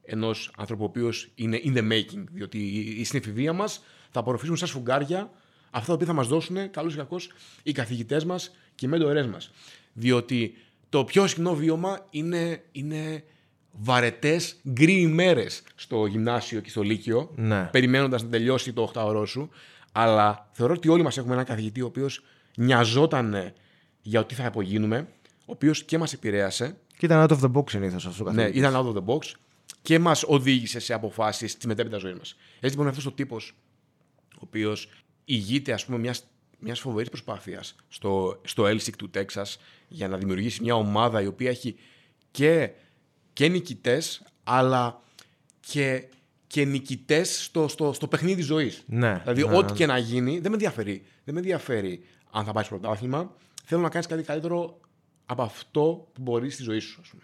ενός 0.03 0.51
άνθρωπου 0.57 0.83
ο 0.83 0.85
οποίος 0.85 1.31
είναι 1.35 1.59
in 1.63 1.77
the 1.77 1.91
making. 1.91 2.23
Διότι 2.31 3.01
στην 3.05 3.19
εφηβεία 3.19 3.53
μας 3.53 3.83
θα 4.11 4.19
απορροφήσουν 4.19 4.57
σαν 4.57 4.67
σφουγγάρια 4.67 5.31
αυτά 5.71 5.87
τα 5.87 5.93
οποία 5.93 6.05
θα 6.07 6.13
μας 6.13 6.27
δώσουν 6.27 6.71
καλώ 6.71 6.89
ή 6.89 6.93
κακώ 6.93 7.17
οι 7.63 7.71
καθηγητές 7.71 8.25
μας 8.25 8.55
και 8.75 8.85
οι 8.85 8.89
μέντορές 8.89 9.27
μας. 9.27 9.51
Διότι 9.93 10.55
το 10.89 11.03
πιο 11.03 11.27
συχνό 11.27 11.55
βίωμα 11.55 12.05
είναι, 12.09 12.63
είναι 12.71 13.23
βαρετές 13.71 14.55
γκρι 14.69 15.01
ημέρες 15.01 15.63
στο 15.75 16.05
γυμνάσιο 16.05 16.59
και 16.61 16.69
στο 16.69 16.81
λύκειο, 16.81 17.31
Ναι. 17.35 17.69
περιμένοντας 17.71 18.23
να 18.23 18.29
τελειώσει 18.29 18.73
το 18.73 18.91
8ωρό 18.93 19.25
σου. 19.27 19.49
Αλλά 19.91 20.49
θεωρώ 20.51 20.73
ότι 20.73 20.87
όλοι 20.89 21.03
μας 21.03 21.17
έχουμε 21.17 21.33
έναν 21.33 21.45
καθηγητή 21.45 21.81
ο 21.81 21.85
οποίος 21.85 22.23
νοιαζόταν 22.57 23.53
για 24.01 24.19
ότι 24.19 24.35
θα 24.35 24.45
απογίνουμε, 24.45 25.07
ο 25.45 25.51
οποίος 25.51 25.83
και 25.83 25.97
μας 25.97 26.13
επηρέασε 26.13 26.77
Και 26.97 27.05
ήταν 27.05 27.27
out 27.27 27.37
of 27.37 27.39
the 27.39 27.51
box 27.51 27.69
συνήθως 27.69 28.05
αυτός 28.05 28.25
το 28.25 28.31
ναι, 28.31 28.43
καθένα. 28.43 28.67
ήταν 28.67 28.73
out 28.73 28.93
of 28.93 28.97
the 28.97 29.05
box 29.13 29.33
και 29.81 29.99
μας 29.99 30.23
οδήγησε 30.27 30.79
σε 30.79 30.93
αποφάσεις 30.93 31.51
στη 31.51 31.67
μετέπειτα 31.67 31.97
ζωή 31.97 32.13
μας. 32.13 32.35
Έτσι 32.55 32.69
λοιπόν 32.69 32.87
αυτός 32.87 33.05
ο 33.05 33.11
τύπος, 33.11 33.55
ο 34.33 34.39
οποίος 34.39 34.89
ηγείται 35.25 35.73
ας 35.73 35.85
πούμε 35.85 35.97
μιας, 35.97 36.27
μιας 36.59 36.79
φοβερής 36.79 37.09
προσπάθειας 37.09 37.75
στο, 37.87 38.41
στο 38.43 38.63
Elsic 38.63 38.93
του 38.97 39.09
Τέξας 39.09 39.59
για 39.87 40.07
να 40.07 40.17
δημιουργήσει 40.17 40.61
μια 40.61 40.75
ομάδα 40.75 41.21
η 41.21 41.27
οποία 41.27 41.49
έχει 41.49 41.75
και, 42.31 42.71
και 43.33 43.47
νικητές 43.47 44.21
αλλά 44.43 45.01
και, 45.59 46.07
και 46.47 46.65
νικητές 46.65 47.43
στο, 47.43 47.67
στο, 47.67 47.93
στο 47.93 48.07
παιχνίδι 48.07 48.41
ζωής. 48.41 48.83
Ναι, 48.85 49.19
Δηλαδή 49.21 49.43
ναι, 49.43 49.57
ό,τι 49.57 49.71
ναι. 49.71 49.77
και 49.77 49.85
να 49.85 49.97
γίνει 49.97 50.31
δεν 50.31 50.51
με 50.51 50.53
ενδιαφέρει. 50.53 51.03
Δεν 51.23 51.33
με 51.33 51.39
ενδιαφέρει 51.39 52.05
αν 52.31 52.45
θα 52.45 52.51
πάει 52.51 52.63
στο 52.63 52.77
πρωτάθλημα. 52.77 53.33
Θέλω 53.63 53.81
να 53.81 53.89
κάνεις 53.89 54.07
κάτι 54.07 54.23
καλύτερο 54.23 54.79
από 55.25 55.41
αυτό 55.41 56.07
που 56.13 56.21
μπορείς 56.21 56.53
στη 56.53 56.63
ζωή 56.63 56.79
σου. 56.79 56.99
Ας 57.01 57.07
πούμε. 57.09 57.21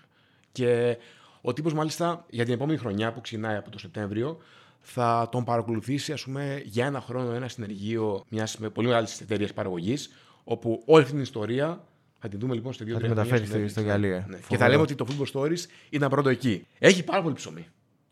Και 0.51 0.97
ο 1.41 1.53
τύπος 1.53 1.73
μάλιστα 1.73 2.25
για 2.29 2.45
την 2.45 2.53
επόμενη 2.53 2.77
χρονιά 2.77 3.13
που 3.13 3.21
ξεκινάει 3.21 3.55
από 3.55 3.69
το 3.69 3.79
Σεπτέμβριο 3.79 4.37
θα 4.81 5.29
τον 5.31 5.43
παρακολουθήσει 5.43 6.11
ας 6.11 6.23
πούμε, 6.23 6.61
για 6.65 6.85
ένα 6.85 7.01
χρόνο 7.01 7.33
ένα 7.33 7.47
συνεργείο 7.47 8.23
μιας 8.29 8.57
με 8.57 8.69
πολύ 8.69 8.87
μεγάλης 8.87 9.21
εταιρείας 9.21 9.53
παραγωγής, 9.53 10.11
όπου 10.43 10.83
όλη 10.85 11.01
αυτή 11.01 11.13
την 11.13 11.21
ιστορία 11.23 11.83
θα 12.19 12.27
τη 12.29 12.37
δούμε 12.37 12.53
λοιπόν 12.53 12.73
σε 12.73 12.83
δύο 12.83 12.93
Θα 12.93 12.99
τη 12.99 13.05
τρία 13.07 13.15
μεταφέρει 13.23 13.45
χρόνια 13.47 13.69
στη- 13.69 13.71
στο 13.71 13.79
στο 13.81 13.89
Netflix. 13.89 13.91
Γαλλία. 13.91 14.25
Ναι. 14.29 14.35
Και 14.35 14.41
Φοβερό. 14.41 14.59
θα 14.61 14.69
λέμε 14.69 14.81
ότι 14.81 14.95
το 14.95 15.07
Football 15.09 15.31
Stories 15.41 15.59
ήταν 15.89 16.09
πρώτο 16.09 16.29
εκεί. 16.29 16.65
Έχει 16.79 17.03
πάρα 17.03 17.21
πολύ 17.21 17.35
ψωμί. 17.35 17.67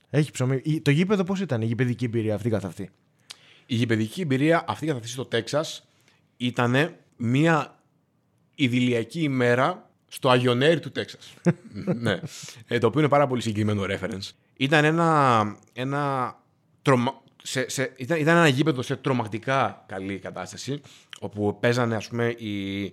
Έχει 0.09 0.31
ψωμί. 0.31 0.61
Η- 0.63 0.81
Το 0.81 0.91
γήπεδο 0.91 1.23
πώς 1.23 1.39
ήταν, 1.39 1.61
η 1.61 1.65
γηπαιδική 1.65 2.05
εμπειρία 2.05 2.35
αυτή 2.35 2.49
καθ' 2.49 2.65
αυτή; 2.65 2.89
Η 3.65 3.75
γηπαιδική 3.75 4.21
εμπειρία 4.21 4.63
αυτή 4.67 4.85
καθ' 4.85 4.95
αυτή 4.95 5.07
στο 5.07 5.25
Τέξας 5.25 5.87
ήταν 6.37 6.95
μια 7.17 7.78
ιδηλιακή 8.63 9.21
ημέρα 9.21 9.89
στο 10.07 10.29
Αγιονέρι 10.29 10.79
του 10.79 10.91
Τέξας. 10.91 11.33
ναι. 12.03 12.19
Ε, 12.67 12.77
το 12.77 12.87
οποίο 12.87 12.99
είναι 12.99 13.09
πάρα 13.09 13.27
πολύ 13.27 13.41
συγκεκριμένο 13.41 13.83
reference. 13.89 14.31
Ήταν 14.57 14.85
ένα, 14.85 15.41
ένα 15.73 16.35
τρομα... 16.81 17.21
σε, 17.43 17.69
σε, 17.69 17.93
ήταν, 17.97 18.19
ήταν 18.19 18.37
ένα 18.37 18.47
γήπεδο 18.47 18.81
σε 18.81 18.95
τρομακτικά 18.95 19.85
καλή 19.87 20.19
κατάσταση, 20.19 20.81
όπου 21.19 21.57
παίζανε 21.59 21.95
ας 21.95 22.07
πούμε 22.07 22.35
οι, 22.37 22.83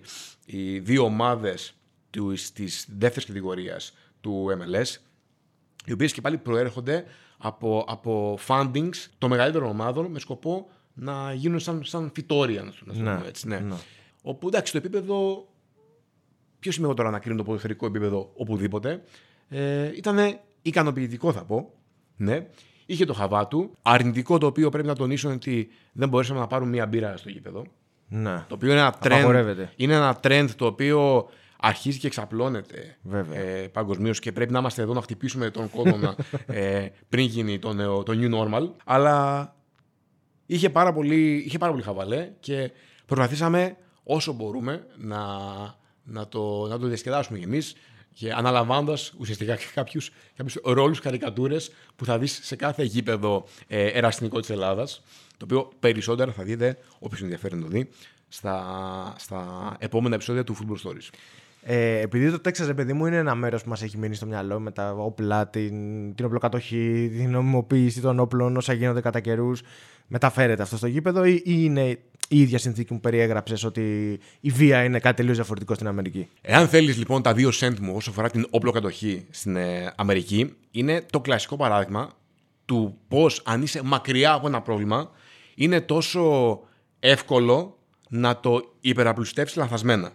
οι 0.45 0.79
δύο 0.79 1.03
ομάδες 1.03 1.73
του, 2.09 2.33
της 2.53 2.87
δεύτερης 2.97 3.25
κατηγορίας 3.25 3.93
του 4.21 4.47
MLS, 4.49 4.95
οι 5.85 5.91
οποίες 5.91 6.13
και 6.13 6.21
πάλι 6.21 6.37
προέρχονται 6.37 7.05
από, 7.37 7.85
από 7.87 8.39
fundings 8.47 8.95
των 9.17 9.29
μεγαλύτερων 9.29 9.69
ομάδων 9.69 10.05
με 10.05 10.19
σκοπό 10.19 10.69
να 10.93 11.33
γίνουν 11.33 11.59
σαν, 11.59 11.83
σαν 11.83 12.11
φυτόρια, 12.13 12.63
να 12.63 12.69
το 12.71 12.77
να 12.85 12.93
το 12.93 12.99
Ναι, 12.99 13.15
πούμε 13.15 13.27
έτσι. 13.27 13.47
Ναι. 13.47 13.59
ναι. 13.59 13.75
Όπου 14.21 14.47
εντάξει, 14.47 14.71
το 14.71 14.77
επίπεδο. 14.77 15.47
Ποιος 16.59 16.75
είμαι 16.77 16.85
εγώ 16.85 16.95
τώρα 16.95 17.09
να 17.09 17.19
κρίνω 17.19 17.37
το 17.37 17.43
ποδοσφαιρικό 17.43 17.85
επίπεδο 17.85 18.31
οπουδήποτε; 18.35 19.03
Ε, 19.49 19.91
ήταν 19.95 20.39
ικανοποιητικό, 20.61 21.31
θα 21.31 21.43
πω. 21.43 21.71
Ναι. 22.17 22.47
Είχε 22.85 23.05
το 23.05 23.13
χαβά 23.13 23.47
του. 23.47 23.71
Αρνητικό 23.81 24.37
το 24.37 24.45
οποίο 24.45 24.69
πρέπει 24.69 24.87
να 24.87 24.95
τονίσω 24.95 25.27
είναι 25.27 25.35
ότι 25.35 25.69
δεν 25.91 26.09
μπορέσαμε 26.09 26.39
να 26.39 26.47
πάρουμε 26.47 26.69
μία 26.69 26.85
μπύρα 26.85 27.17
στο 27.17 27.29
γήπεδο. 27.29 27.63
Ναι. 28.07 28.45
Το 28.47 28.55
οποίο 28.55 28.71
είναι 28.71 28.79
ένα 28.79 28.93
trend, 28.95 29.11
Απαγορεύεται. 29.11 29.71
είναι 29.75 29.93
ένα 29.93 30.19
trend 30.23 30.47
το 30.55 30.65
οποίο 30.65 31.29
αρχίζει 31.59 31.99
και 31.99 32.07
εξαπλώνεται 32.07 32.97
Βέβαια. 33.01 33.39
ε, 33.39 33.67
παγκοσμίως 33.67 34.19
και 34.19 34.31
πρέπει 34.31 34.51
να 34.51 34.59
είμαστε 34.59 34.81
εδώ 34.81 34.93
να 34.93 35.01
χτυπήσουμε 35.01 35.49
τον 35.49 35.69
κόδωνα 35.69 36.15
ε, 36.45 36.87
πριν 37.09 37.25
γίνει 37.25 37.59
το, 37.59 37.73
νέο, 37.73 38.03
το 38.03 38.13
new 38.15 38.33
normal. 38.35 38.69
Αλλά 38.85 39.55
είχε 40.45 40.69
πάρα, 40.69 40.93
πολύ, 40.93 41.35
είχε 41.45 41.57
πάρα 41.57 41.71
πολύ 41.71 41.83
χαβαλέ 41.83 42.31
και 42.39 42.71
προσπαθήσαμε 43.05 43.77
όσο 44.03 44.33
μπορούμε 44.33 44.85
να, 44.97 45.17
να, 46.07 46.27
το, 46.27 46.67
να 46.67 46.79
το 46.79 46.87
διασκεδάσουμε 46.87 47.37
κι 47.37 47.43
εμείς 47.43 47.75
και 48.13 48.33
αναλαμβάνοντας 48.33 49.13
ουσιαστικά 49.17 49.55
και 49.55 49.65
κάποιους, 49.73 50.11
κάποιους 50.35 50.57
ρόλους 50.63 50.99
καρικατούρες 50.99 51.71
που 51.95 52.05
θα 52.05 52.17
δεις 52.17 52.39
σε 52.43 52.55
κάθε 52.55 52.83
γήπεδο 52.83 53.45
ε, 53.67 53.85
εραστηνικό 53.85 54.39
της 54.39 54.49
Ελλάδας 54.49 55.01
το 55.37 55.45
οποίο 55.45 55.71
περισσότερα 55.79 56.31
θα 56.31 56.43
δείτε, 56.43 56.77
όποιος 56.99 57.21
ενδιαφέρει 57.21 57.55
να 57.55 57.61
το 57.61 57.67
δει, 57.67 57.89
στα, 58.27 59.15
στα 59.17 59.75
επόμενα 59.79 60.15
επεισόδια 60.15 60.43
του 60.43 60.55
Football 60.55 60.89
Stories. 60.89 61.09
Ε, 61.69 61.99
επειδή 61.99 62.31
το 62.31 62.39
Τέξα, 62.39 62.73
παιδί 62.73 62.93
μου, 62.93 63.05
είναι 63.05 63.15
ένα 63.15 63.35
μέρος 63.35 63.63
που 63.63 63.69
μας 63.69 63.81
έχει 63.81 63.97
μείνει 63.97 64.15
στο 64.15 64.25
μυαλό 64.25 64.59
με 64.59 64.71
τα 64.71 64.91
όπλα, 64.91 65.47
την, 65.47 66.15
την 66.15 66.25
οπλοκατοχή, 66.25 67.11
την 67.17 67.29
νομιμοποίηση 67.29 68.01
των 68.01 68.19
όπλων, 68.19 68.57
όσα 68.57 68.73
γίνονται 68.73 69.01
κατά 69.01 69.19
καιρούς. 69.19 69.61
Μεταφέρεται 70.07 70.61
αυτό 70.61 70.77
στο 70.77 70.87
γήπεδο, 70.87 71.25
ή, 71.25 71.33
ή 71.33 71.41
είναι 71.45 71.99
η 72.27 72.41
ίδια 72.41 72.57
συνθήκη 72.57 72.93
που 72.93 72.99
περιέγραψες 72.99 73.63
ότι 73.63 74.19
η 74.39 74.49
βία 74.49 74.83
είναι 74.83 74.99
κάτι 74.99 75.15
τελείως 75.15 75.35
διαφορετικό 75.35 75.73
στην 75.73 75.87
Αμερική; 75.87 76.27
Εάν 76.41 76.67
θέλεις 76.67 76.97
λοιπόν 76.97 77.21
τα 77.21 77.33
δύο 77.33 77.51
σέντ 77.51 77.77
μου 77.79 77.93
όσο 77.95 78.09
αφορά 78.09 78.29
την 78.29 78.47
όπλοκατοχή 78.49 79.25
στην 79.29 79.55
ε, 79.55 79.93
Αμερική, 79.95 80.53
είναι 80.71 81.05
το 81.11 81.19
κλασικό 81.19 81.55
παράδειγμα 81.55 82.09
του 82.65 82.97
πώς 83.07 83.41
αν 83.45 83.61
είσαι 83.61 83.81
μακριά 83.83 84.33
από 84.33 84.47
ένα 84.47 84.61
πρόβλημα, 84.61 85.11
είναι 85.55 85.81
τόσο 85.81 86.59
εύκολο 86.99 87.77
να 88.09 88.39
το 88.39 88.73
υπεραπλουστεύσεις 88.81 89.57
λανθασμένα. 89.57 90.11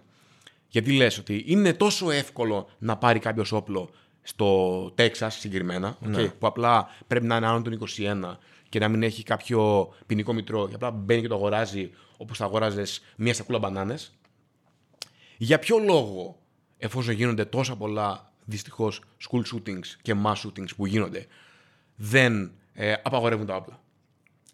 Γιατί 0.73 0.93
λες 0.93 1.19
ότι 1.19 1.45
είναι 1.47 1.73
τόσο 1.73 2.11
εύκολο 2.11 2.69
να 2.79 2.97
πάρει 2.97 3.19
κάποιος 3.19 3.53
όπλο 3.53 3.91
στο 4.23 4.91
Τέξας 4.95 5.35
συγκεκριμένα, 5.35 5.99
okay, 6.07 6.31
που 6.39 6.47
απλά 6.47 6.89
πρέπει 7.07 7.27
να 7.27 7.37
είναι 7.37 7.47
άνω 7.47 7.63
των 7.63 7.79
21 7.97 8.37
και 8.69 8.79
να 8.79 8.89
μην 8.89 9.03
έχει 9.03 9.23
κάποιο 9.23 9.89
ποινικό 10.07 10.33
μητρό, 10.33 10.69
και 10.69 10.75
απλά 10.75 10.91
μπαίνει 10.91 11.21
και 11.21 11.29
το 11.29 11.35
αγοράζει 11.35 11.91
όπως 12.17 12.39
θα 12.39 12.45
αγόραζες 12.45 13.03
μία 13.17 13.35
σακούλα 13.35 13.59
μπανάνες. 13.59 14.13
Για 15.37 15.59
ποιο 15.59 15.79
λόγο, 15.79 16.39
εφόσον 16.79 17.15
γίνονται 17.15 17.45
τόσα 17.45 17.77
πολλά 17.77 18.33
δυστυχώς 18.45 19.03
school 19.29 19.43
shootings 19.55 19.87
και 20.03 20.15
mass 20.25 20.35
shootings 20.35 20.75
που 20.77 20.87
γίνονται, 20.87 21.27
δεν 21.97 22.53
ε, 22.73 22.95
απαγορεύουν 23.03 23.47
τα 23.47 23.55
όπλα; 23.55 23.83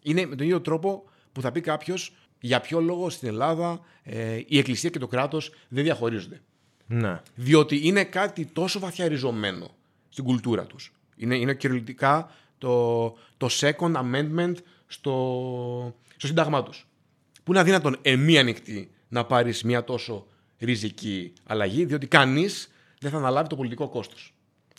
Είναι 0.01 0.25
με 0.25 0.35
τον 0.35 0.45
ίδιο 0.45 0.61
τρόπο 0.61 1.03
που 1.31 1.41
θα 1.41 1.51
πει 1.51 1.61
κάποιος 1.61 2.13
για 2.39 2.59
ποιο 2.59 2.79
λόγο 2.79 3.09
στην 3.09 3.27
Ελλάδα 3.27 3.79
ε, 4.03 4.41
η 4.47 4.57
Εκκλησία 4.57 4.89
και 4.89 4.99
το 4.99 5.07
κράτος 5.07 5.51
δεν 5.67 5.83
διαχωρίζονται; 5.83 6.41
Ναι. 6.87 7.21
Διότι 7.35 7.87
είναι 7.87 8.03
κάτι 8.03 8.45
τόσο 8.45 8.79
βαθιά 8.79 9.07
ριζωμένο 9.07 9.69
στην 10.09 10.23
κουλτούρα 10.23 10.65
τους. 10.65 10.93
Είναι, 11.15 11.35
είναι 11.35 11.53
κυριολεκτικά 11.53 12.31
το, 12.57 13.03
το 13.37 13.47
second 13.49 13.93
amendment 13.93 14.53
στο, 14.87 15.95
στο 16.17 16.27
σύνταγμά 16.27 16.63
τους. 16.63 16.87
Που 17.43 17.51
είναι 17.51 17.59
αδύνατον 17.59 17.97
εμεί 18.01 18.37
ανοιχτή 18.37 18.91
να 19.07 19.25
πάρεις 19.25 19.63
μια 19.63 19.83
τόσο 19.83 20.27
ριζική 20.59 21.33
αλλαγή, 21.43 21.85
διότι 21.85 22.07
κανείς 22.07 22.71
δεν 22.99 23.11
θα 23.11 23.17
αναλάβει 23.17 23.49
το 23.49 23.55
πολιτικό 23.55 23.89
κόστος. 23.89 24.33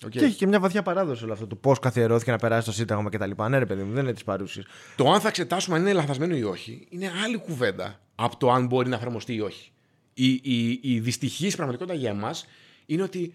Okay. 0.06 0.10
Και 0.10 0.18
έχει 0.18 0.36
και 0.36 0.46
μια 0.46 0.60
βαθιά 0.60 0.82
παράδοση 0.82 1.24
όλο 1.24 1.32
αυτό 1.32 1.46
το 1.46 1.56
πώς 1.56 1.78
καθιερώθηκε 1.78 2.30
να 2.30 2.36
περάσει 2.36 2.66
το 2.66 2.72
Σύνταγμα 2.72 3.10
κτλ. 3.10 3.30
Ναι, 3.48 3.58
ρε 3.58 3.66
παιδί 3.66 3.82
μου, 3.82 3.92
δεν 3.92 4.02
είναι 4.02 4.12
της 4.12 4.24
παρούσης. 4.24 4.64
Το 4.96 5.10
αν 5.10 5.20
θα 5.20 5.28
εξετάσουμε 5.28 5.76
αν 5.76 5.82
είναι 5.82 5.92
λαθασμένο 5.92 6.36
ή 6.36 6.42
όχι 6.42 6.86
είναι 6.90 7.10
άλλη 7.24 7.38
κουβέντα 7.38 8.00
από 8.14 8.36
το 8.36 8.50
αν 8.50 8.66
μπορεί 8.66 8.88
να 8.88 8.96
εφαρμοστεί 8.96 9.34
ή 9.34 9.40
όχι. 9.40 9.72
Η, 10.14 10.30
η, 10.42 10.80
η 10.82 11.00
δυστυχής 11.00 11.56
πραγματικότητα 11.56 11.98
για 11.98 12.10
εμάς 12.10 12.46
είναι 12.86 13.02
ότι 13.02 13.34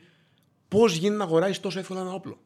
πώς 0.67 0.95
γίνεται 0.95 1.17
να 1.17 1.23
αγοράζεις 1.23 1.59
τόσο 1.59 1.79
εύκολα 1.79 2.01
ένα 2.01 2.11
όπλο. 2.11 2.39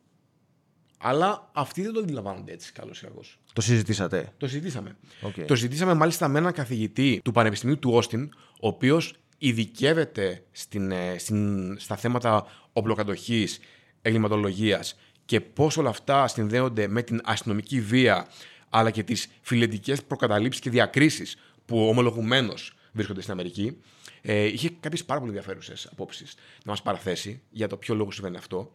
Αλλά 0.98 1.50
αυτοί 1.54 1.82
δεν 1.82 1.94
το 1.94 2.00
αντιλαμβάνονται 2.00 2.52
έτσι, 2.52 2.72
καλώς 2.72 3.02
ή 3.02 3.06
κακό. 3.06 3.22
Το 3.54 3.62
συζητήσατε. 3.62 4.34
Το 4.38 4.48
συζητήσαμε. 4.48 4.98
Okay. 5.22 5.44
Το 5.48 5.56
συζητήσαμε 5.56 5.94
μάλιστα 5.94 6.28
με 6.28 6.40
έναν 6.40 6.54
καθηγητή 6.54 7.22
του 7.24 7.32
Πανεπιστημίου 7.32 7.80
του 7.80 7.92
Όστιν, 7.94 8.30
ο 8.62 8.68
οποίος 8.68 9.14
ειδικεύεται 9.38 10.44
στην, 10.52 10.92
ε, 10.92 11.16
στην, 11.18 11.76
στα 11.80 11.96
θέματα 11.96 12.46
οπλοκατοχής, 12.74 13.60
εγκληματολογία 14.02 14.84
και 15.26 15.42
πώς 15.42 15.78
όλα 15.78 15.90
αυτά 15.90 16.28
συνδέονται 16.28 16.88
με 16.88 17.02
την 17.02 17.22
αστυνομική 17.24 17.82
βία 17.82 18.28
αλλά 18.70 18.92
και 18.92 19.04
τις 19.04 19.28
φιλετικές 19.42 20.04
προκαταλήψεις 20.04 20.62
και 20.62 20.70
διακρίσεις 20.70 21.38
που 21.66 21.88
ομολογουμένω 21.88 22.54
βρίσκονται 22.92 23.22
στην 23.22 23.34
Αμερική. 23.34 23.78
Ε, 24.22 24.44
είχε 24.44 24.70
κάποιες 24.80 25.06
πάρα 25.06 25.20
πολύ 25.20 25.32
ενδιαφέρουσες 25.32 25.88
απόψεις 25.92 26.36
να 26.64 26.72
μας 26.72 26.82
παραθέσει 26.82 27.42
για 27.50 27.68
το 27.68 27.78
ποιο 27.78 27.96
λόγο 27.96 28.12
συμβαίνει 28.12 28.38
αυτό 28.38 28.72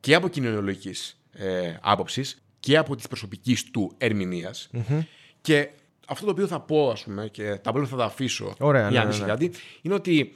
και 0.00 0.14
από 0.14 0.28
κοινωνιολογικής 0.28 1.20
ε, 1.32 1.76
άποψης 1.80 2.42
και 2.60 2.76
από 2.76 2.96
της 2.96 3.08
προσωπικής 3.08 3.70
του 3.70 3.94
ερμηνεια 3.98 4.54
Και 5.40 5.70
αυτό 6.06 6.24
το 6.24 6.30
οποίο 6.30 6.46
θα 6.46 6.60
πω, 6.60 6.90
ας 6.90 7.02
πούμε, 7.04 7.28
και 7.28 7.54
τα 7.56 7.72
πρώτα 7.72 7.86
θα 7.86 7.96
τα 7.96 8.04
αφήσω 8.04 8.54
Ωραία, 8.58 8.90
για 8.90 9.04
ναι, 9.04 9.10
να 9.10 9.14
ναι, 9.14 9.20
ναι. 9.20 9.26
κάτι, 9.26 9.50
είναι 9.82 9.94
ότι 9.94 10.34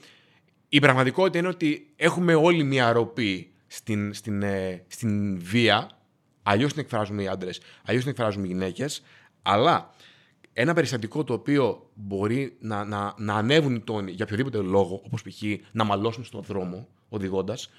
η 0.68 0.78
πραγματικότητα 0.78 1.38
είναι 1.38 1.48
ότι 1.48 1.92
έχουμε 1.96 2.34
όλοι 2.34 2.62
μια 2.62 2.92
ροπή 2.92 3.51
στην, 3.72 4.14
στην, 4.14 4.42
ε, 4.42 4.84
στην 4.86 5.38
βία. 5.38 5.90
Αλλιώς 6.42 6.72
την 6.72 6.82
εκφράζουμε 6.82 7.22
οι 7.22 7.28
άντρες, 7.28 7.60
αλλιώς 7.84 8.02
την 8.02 8.10
εκφράζουμε 8.10 8.46
οι 8.46 8.48
γυναίκες. 8.48 9.02
Αλλά 9.42 9.90
ένα 10.52 10.74
περιστατικό 10.74 11.24
το 11.24 11.32
οποίο 11.32 11.90
μπορεί 11.94 12.56
να, 12.60 12.84
να, 12.84 13.14
να 13.18 13.34
ανέβουν 13.34 13.74
οι 13.74 13.80
τόνοι 13.80 14.10
για 14.10 14.24
οποιοδήποτε 14.24 14.58
λόγο, 14.58 15.02
όπως 15.04 15.22
π.χ. 15.22 15.42
να 15.72 15.84
μαλώσουν 15.84 16.24
στον 16.24 16.42
δρόμο 16.42 16.88
οδηγώντας, 17.08 17.70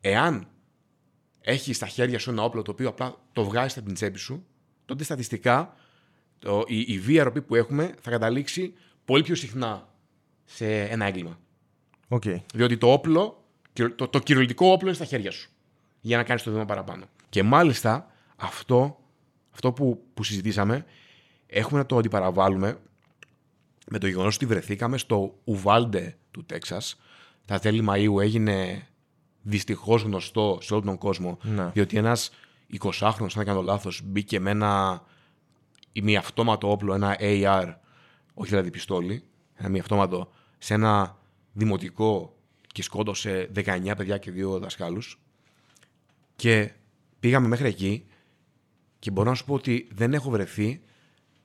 εάν 0.00 0.48
έχεις 1.40 1.76
στα 1.76 1.86
χέρια 1.86 2.18
σου 2.18 2.30
ένα 2.30 2.42
όπλο 2.42 2.62
το 2.62 2.70
οποίο 2.70 2.88
απλά 2.88 3.14
το 3.32 3.44
βγάζεις 3.44 3.76
από 3.76 3.86
την 3.86 3.94
τσέπη 3.94 4.18
σου, 4.18 4.46
τότε 4.84 5.04
στατιστικά 5.04 5.74
το, 6.38 6.64
η, 6.66 6.80
η 6.80 6.98
βία 6.98 7.24
ροπή 7.24 7.42
που 7.42 7.54
έχουμε 7.54 7.94
θα 8.00 8.10
καταλήξει 8.10 8.74
πολύ 9.04 9.22
πιο 9.22 9.34
συχνά 9.34 9.88
σε 10.44 10.80
ένα 10.80 11.06
έγκλημα. 11.06 11.38
Okay. 12.08 12.36
Διότι 12.54 12.78
το 12.78 12.92
όπλο, 12.92 13.39
το, 13.72 14.08
το 14.08 14.18
κυριολεκτικό 14.18 14.66
όπλο 14.66 14.86
είναι 14.86 14.96
στα 14.96 15.04
χέρια 15.04 15.30
σου. 15.30 15.50
Για 16.00 16.16
να 16.16 16.22
κάνεις 16.22 16.42
το 16.42 16.50
βήμα 16.50 16.64
παραπάνω. 16.64 17.04
Και 17.28 17.42
μάλιστα 17.42 18.10
αυτό, 18.36 18.98
αυτό 19.50 19.72
που, 19.72 20.02
που 20.14 20.22
συζητήσαμε, 20.24 20.84
έχουμε 21.46 21.78
να 21.78 21.86
το 21.86 21.96
αντιπαραβάλουμε 21.96 22.78
με 23.90 23.98
το 23.98 24.06
γεγονός 24.06 24.34
ότι 24.34 24.46
βρεθήκαμε 24.46 24.98
στο 24.98 25.34
Ουβάλντε 25.44 26.16
του 26.30 26.44
Τέξας. 26.44 27.00
Τα 27.44 27.58
τέλη 27.58 27.84
Μαΐου 27.88 28.20
έγινε 28.20 28.86
δυστυχώς 29.42 30.02
γνωστό 30.02 30.58
σε 30.60 30.74
όλο 30.74 30.82
τον 30.82 30.98
κόσμο. 30.98 31.38
Ναι. 31.42 31.70
Διότι 31.72 31.96
ένας 31.96 32.30
20χρονο, 32.80 33.20
αν 33.20 33.28
δεν 33.34 33.44
κάνω 33.44 33.62
λάθος, 33.62 34.00
μπήκε 34.04 34.40
με 34.40 34.50
ένα 34.50 35.02
ημιαυτόματο 35.92 36.70
όπλο, 36.70 36.94
ένα 36.94 37.16
AR, 37.20 37.74
όχι 38.34 38.50
δηλαδή 38.50 38.70
πιστόλι, 38.70 39.24
ένα 39.54 39.68
ημιαυτόματο, 39.68 40.30
σε 40.58 40.74
ένα 40.74 41.16
δημοτικό 41.52 42.34
και 42.72 42.82
σκότωσε 42.82 43.50
19 43.54 43.92
παιδιά 43.96 44.18
και 44.18 44.30
δύο 44.30 44.58
δασκάλους. 44.58 45.20
Και 46.36 46.72
πήγαμε 47.20 47.48
μέχρι 47.48 47.68
εκεί 47.68 48.04
και 48.98 49.10
μπορώ 49.10 49.28
να 49.30 49.34
σου 49.36 49.44
πω 49.44 49.54
ότι 49.54 49.88
δεν 49.92 50.14
έχω 50.14 50.30
βρεθεί 50.30 50.80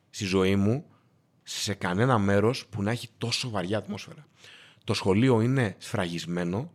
στη 0.09 0.25
ζωή 0.25 0.55
μου 0.55 0.85
σε 1.43 1.73
κανένα 1.73 2.17
μέρος 2.17 2.65
που 2.67 2.83
να 2.83 2.91
έχει 2.91 3.09
τόσο 3.17 3.49
βαριά 3.49 3.77
ατμόσφαιρα. 3.77 4.27
Το 4.83 4.93
σχολείο 4.93 5.41
είναι 5.41 5.75
σφραγισμένο 5.77 6.73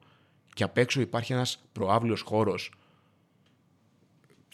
και 0.54 0.62
απ' 0.64 0.78
έξω 0.78 1.00
υπάρχει 1.00 1.32
ένας 1.32 1.62
προάβλιος 1.72 2.20
χώρος 2.20 2.70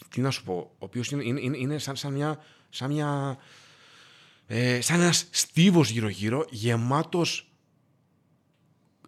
τι 0.09 0.21
να 0.21 0.31
σου 0.31 0.43
πω, 0.43 0.53
ο 0.53 0.75
οποίος 0.79 1.11
είναι, 1.11 1.23
είναι, 1.23 1.39
είναι- 1.41 1.57
είναι 1.57 1.77
σαν, 1.77 1.95
σαν 1.95 2.13
μια, 2.13 2.43
σαν 2.69 2.91
μια 2.91 3.37
ε, 4.47 4.81
σαν 4.81 4.99
ένας 4.99 5.27
στίβος 5.31 5.89
γύρω-γύρω 5.89 6.45
γεμάτος 6.49 7.46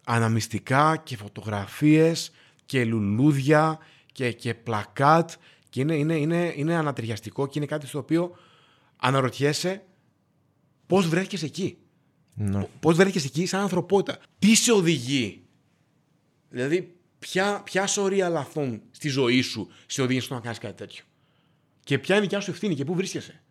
αναμυστικά 0.04 0.96
και 0.96 1.16
φωτογραφίες 1.16 2.32
και 2.66 2.84
λουλούδια 2.84 3.78
και, 4.12 4.32
και 4.32 4.54
πλακάτ 4.54 5.30
και 5.68 5.80
είναι, 5.80 5.94
είναι, 5.94 6.16
είναι, 6.16 6.52
είναι 6.56 6.74
αναταιριαστικό 6.74 7.46
και 7.46 7.58
είναι 7.58 7.66
κάτι 7.66 7.86
στο 7.86 7.98
οποίο 7.98 8.36
αναρωτιέσαι 8.96 9.82
πώς 10.86 11.08
βρέθηκες 11.08 11.42
εκεί. 11.42 11.78
Ναι. 12.34 12.68
Πώς 12.80 12.96
βρέθηκες 12.96 13.24
εκεί 13.24 13.46
σαν 13.46 13.60
ανθρωπότητα. 13.60 14.18
Τι 14.38 14.54
σε 14.54 14.72
οδηγεί; 14.72 15.42
Δηλαδή, 16.50 16.94
ποια, 17.18 17.60
ποια 17.64 17.86
σωρία 17.86 18.28
λαθών 18.28 18.82
στη 18.90 19.08
ζωή 19.08 19.40
σου 19.40 19.68
σε 19.86 20.02
οδηγεί 20.02 20.20
στο 20.20 20.34
να 20.34 20.40
κάνεις 20.40 20.58
κάτι 20.58 20.74
τέτοιο; 20.74 21.04
Και 21.84 21.98
ποια 21.98 22.14
είναι 22.14 22.24
η 22.24 22.26
δικιά 22.26 22.40
σου 22.42 22.50
ευθύνη 22.50 22.74
και 22.74 22.84
πού 22.84 22.94
βρίσκεσαι; 22.94 23.42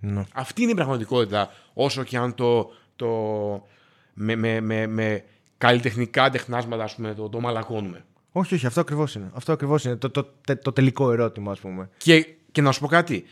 Ναι. 0.00 0.24
Αυτή 0.32 0.62
είναι 0.62 0.70
η 0.70 0.74
πραγματικότητα, 0.74 1.50
όσο 1.72 2.04
και 2.04 2.16
αν 2.16 2.34
το, 2.34 2.72
το 2.96 3.08
με, 4.14 4.36
με, 4.36 4.60
με, 4.60 4.86
με 4.86 5.24
καλλιτεχνικά 5.58 6.30
τεχνάσματα 6.30 6.84
ας 6.84 6.94
πούμε, 6.94 7.14
το, 7.14 7.28
το 7.28 7.40
μαλακώνουμε. 7.40 8.04
Όχι, 8.32 8.54
όχι, 8.54 8.66
αυτό 8.66 8.80
ακριβώς 8.80 9.14
είναι. 9.14 9.30
Αυτό 9.34 9.52
ακριβώς 9.52 9.84
είναι 9.84 9.96
το, 9.96 10.10
το, 10.10 10.24
τε- 10.46 10.62
το 10.62 10.72
τελικό 10.72 11.12
ερώτημα, 11.12 11.52
ας 11.52 11.60
πούμε. 11.60 11.90
Και, 11.96 12.26
και 12.52 12.62
να 12.62 12.72
σου 12.72 12.80
πω 12.80 12.86
κάτι, 12.86 13.24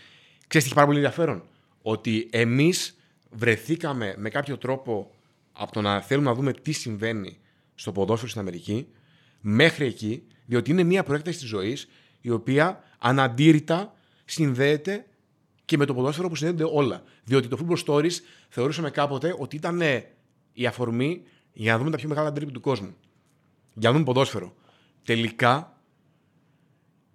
ξέρεις 0.46 0.48
τι 0.48 0.58
έχει 0.58 0.74
πάρα 0.74 0.86
πολύ 0.86 0.98
ενδιαφέρον, 0.98 1.42
ότι 1.82 2.28
εμείς 2.32 2.96
βρεθήκαμε 3.30 4.14
με 4.18 4.28
κάποιο 4.28 4.58
τρόπο 4.58 5.10
από 5.52 5.72
το 5.72 5.80
να 5.80 6.00
θέλουμε 6.00 6.28
να 6.28 6.34
δούμε 6.34 6.52
τι 6.52 6.72
συμβαίνει 6.72 7.38
στο 7.74 7.92
ποδόσφαιρο 7.92 8.28
στην 8.28 8.40
Αμερική, 8.40 8.86
μέχρι 9.40 9.86
εκεί, 9.86 10.22
διότι 10.46 10.70
είναι 10.70 10.82
μια 10.82 11.02
προέκταση 11.02 11.38
της 11.38 11.48
ζωής 11.48 11.88
η 12.20 12.30
οποία 12.30 12.82
αναντήρητα 12.98 13.94
συνδέεται 14.24 15.06
και 15.64 15.76
με 15.76 15.84
το 15.84 15.94
ποδόσφαιρο 15.94 16.28
που 16.28 16.36
συνδέονται 16.36 16.72
όλα. 16.74 17.02
Διότι 17.24 17.48
το 17.48 17.58
Football 17.60 17.84
Stories 17.86 18.12
θεωρούσαμε 18.48 18.90
κάποτε 18.90 19.34
ότι 19.38 19.56
ήταν 19.56 19.80
ε, 19.80 20.10
η 20.52 20.66
αφορμή 20.66 21.22
για 21.52 21.72
να 21.72 21.78
δούμε 21.78 21.90
τα 21.90 21.96
πιο 21.96 22.08
μεγάλα 22.08 22.32
ντρίπ 22.32 22.50
του 22.50 22.60
κόσμου. 22.60 22.94
Για 23.74 23.88
να 23.88 23.92
δούμε 23.92 24.04
ποδόσφαιρο. 24.04 24.54
Τελικά 25.04 25.76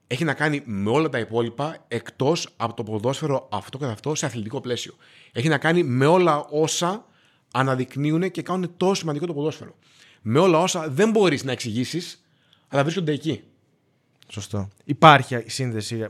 έχει 0.08 0.24
να 0.24 0.34
κάνει 0.34 0.62
με 0.66 0.90
όλα 0.90 1.10
τα 1.10 1.20
υπόλοιπα 1.20 1.86
εκτός 1.88 2.50
από 2.58 2.74
το 2.74 2.84
ποδόσφαιρο 2.84 3.48
αυτό 3.52 3.78
καθ' 3.78 3.92
αυτό 3.92 4.16
σε 4.16 4.26
αθλητικό 4.26 4.62
πλαίσιο. 4.62 4.94
Έχει 5.32 5.48
να 5.48 5.58
κάνει 5.58 5.84
με 5.84 6.06
όλα 6.06 6.46
όσα 6.46 7.06
αναδεικνύουν 7.52 8.32
και 8.32 8.42
κάνουν 8.42 8.78
τόσο 8.78 8.94
σημαντικό 8.94 9.26
το 9.26 9.34
ποδόσφαιρο. 9.34 9.76
με 10.22 10.40
όλα 10.40 10.60
όσα 10.60 10.90
δεν 10.90 11.12
μπορείς 11.12 11.44
να 11.44 11.52
εξηγήσεις, 11.52 12.26
αλλά 12.68 12.84
βρίσκονται 12.84 13.12
εκεί. 13.12 13.44
Σωστό. 14.28 14.68
Υπάρχει 14.84 15.44
σύνδεση 15.46 16.08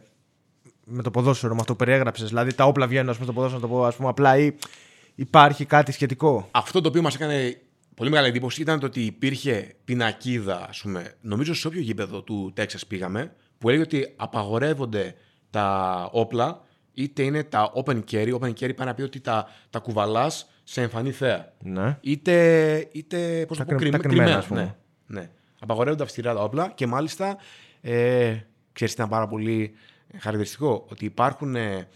με 0.83 1.03
το 1.03 1.11
ποδόσφαιρο, 1.11 1.53
με 1.53 1.59
αυτό 1.59 1.71
που 1.71 1.77
περιέγραψες. 1.77 2.27
Δηλαδή 2.27 2.53
τα 2.53 2.65
όπλα 2.65 2.87
βγαίνουν 2.87 3.09
ας 3.09 3.17
πούμε, 3.17 3.25
στο 3.25 3.33
ποδόσφαιρο, 3.33 3.61
να 3.61 3.67
το 3.67 3.73
πω 3.73 3.85
ας 3.85 3.95
πούμε, 3.95 4.09
απλά 4.09 4.37
ή 4.37 4.51
υπάρχει 5.15 5.65
κάτι 5.65 5.91
σχετικό; 5.91 6.47
Αυτό 6.51 6.81
το 6.81 6.87
οποίο 6.87 7.01
μας 7.01 7.15
έκανε 7.15 7.61
πολύ 7.97 8.09
μεγάλη 8.09 8.27
εντύπωση 8.27 8.61
ήταν 8.61 8.79
το 8.79 8.85
ότι 8.85 9.01
υπήρχε 9.05 9.75
πινακίδα, 9.85 10.65
ας 10.69 10.81
πούμε, 10.81 11.13
νομίζω 11.21 11.53
σε 11.53 11.67
όποιο 11.67 11.81
γήπεδο 11.81 12.21
του 12.21 12.51
Τέξας 12.55 12.87
πήγαμε, 12.87 13.33
που 13.57 13.69
έλεγε 13.69 13.83
ότι 13.83 14.13
απαγορεύονται 14.15 15.15
τα 15.49 16.09
όπλα, 16.11 16.61
είτε 16.93 17.23
είναι 17.23 17.43
τα 17.43 17.71
open 17.75 18.03
carry. 18.11 18.33
Open 18.39 18.49
carry 18.49 18.75
πάει 18.75 18.87
να 18.87 18.93
πει 18.93 19.01
ότι 19.01 19.19
τα, 19.19 19.47
τα 19.69 19.79
κουβαλάς 19.79 20.49
σε 20.63 20.81
εμφανή 20.81 21.11
θέα. 21.11 21.53
Ναι. 21.63 21.97
Είτε, 22.01 22.87
είτε 22.91 23.45
πώς 23.47 23.57
Τα 23.57 23.65
το 23.65 23.71
πω, 23.71 23.77
κρυμ- 23.77 23.97
κρυμμένα, 23.97 23.97
τα 24.01 24.07
κρυμμένα, 24.09 24.37
ας 24.37 24.45
πούμε. 24.45 24.75
Ναι, 25.05 25.19
ναι. 25.19 25.29
Απαγορεύονται 25.59 26.03
αυστηρά 26.03 26.33
τα 26.33 26.43
όπλα 26.43 26.71
και 26.75 26.87
μάλιστα, 26.87 27.37
ε, 27.81 28.35
ξέρεις 28.71 28.93
τι 28.95 29.01
ήταν 29.01 29.09
πάρα 29.09 29.27
πολύ 29.27 29.73
χαρακτηριστικό, 30.17 30.85
ότι 30.89 31.05
υπάρχουν 31.05 31.55
ε, 31.55 31.87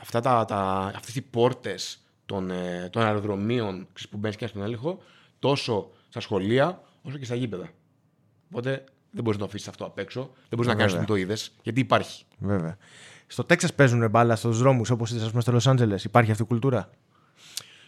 αυτά 0.00 0.20
τα, 0.20 0.44
τα, 0.44 0.92
αυτές 0.96 1.14
οι 1.14 1.22
πόρτες 1.22 2.02
των, 2.26 2.50
ε, 2.50 2.88
των 2.92 3.02
αεροδρομίων 3.02 3.86
ξέρεις, 3.92 4.10
που 4.10 4.16
μπαίνεις 4.16 4.36
και 4.36 4.46
στον 4.46 4.62
έλεγχο, 4.62 4.98
τόσο 5.42 5.90
στα 6.08 6.20
σχολεία 6.20 6.82
όσο 7.02 7.18
και 7.18 7.24
στα 7.24 7.34
γήπεδα. 7.34 7.70
Οπότε 8.50 8.84
δεν 9.10 9.22
μπορείς 9.24 9.38
να 9.38 9.44
το 9.44 9.44
αφήσεις 9.44 9.68
αυτό 9.68 9.84
απ' 9.84 9.98
έξω, 9.98 10.20
δεν 10.20 10.48
μπορείς 10.50 10.66
να 10.66 10.74
κάνεις 10.74 10.92
Βέβαια. 10.92 10.98
ότι 10.98 11.06
το 11.12 11.16
είδες, 11.16 11.52
γιατί 11.62 11.80
υπάρχει. 11.80 12.24
Βέβαια. 12.38 12.76
Στο 13.26 13.44
Τέξας 13.44 13.74
παίζουν 13.74 14.10
μπάλα 14.10 14.36
στους 14.36 14.58
δρόμους 14.58 14.90
όπως 14.90 15.10
είδε, 15.10 15.24
ας 15.24 15.30
πούμε, 15.30 15.42
στο 15.42 15.52
Λο 15.52 15.60
Άντζελε. 15.64 15.94
Υπάρχει 16.04 16.30
αυτή 16.30 16.42
η 16.42 16.46
κουλτούρα; 16.46 16.90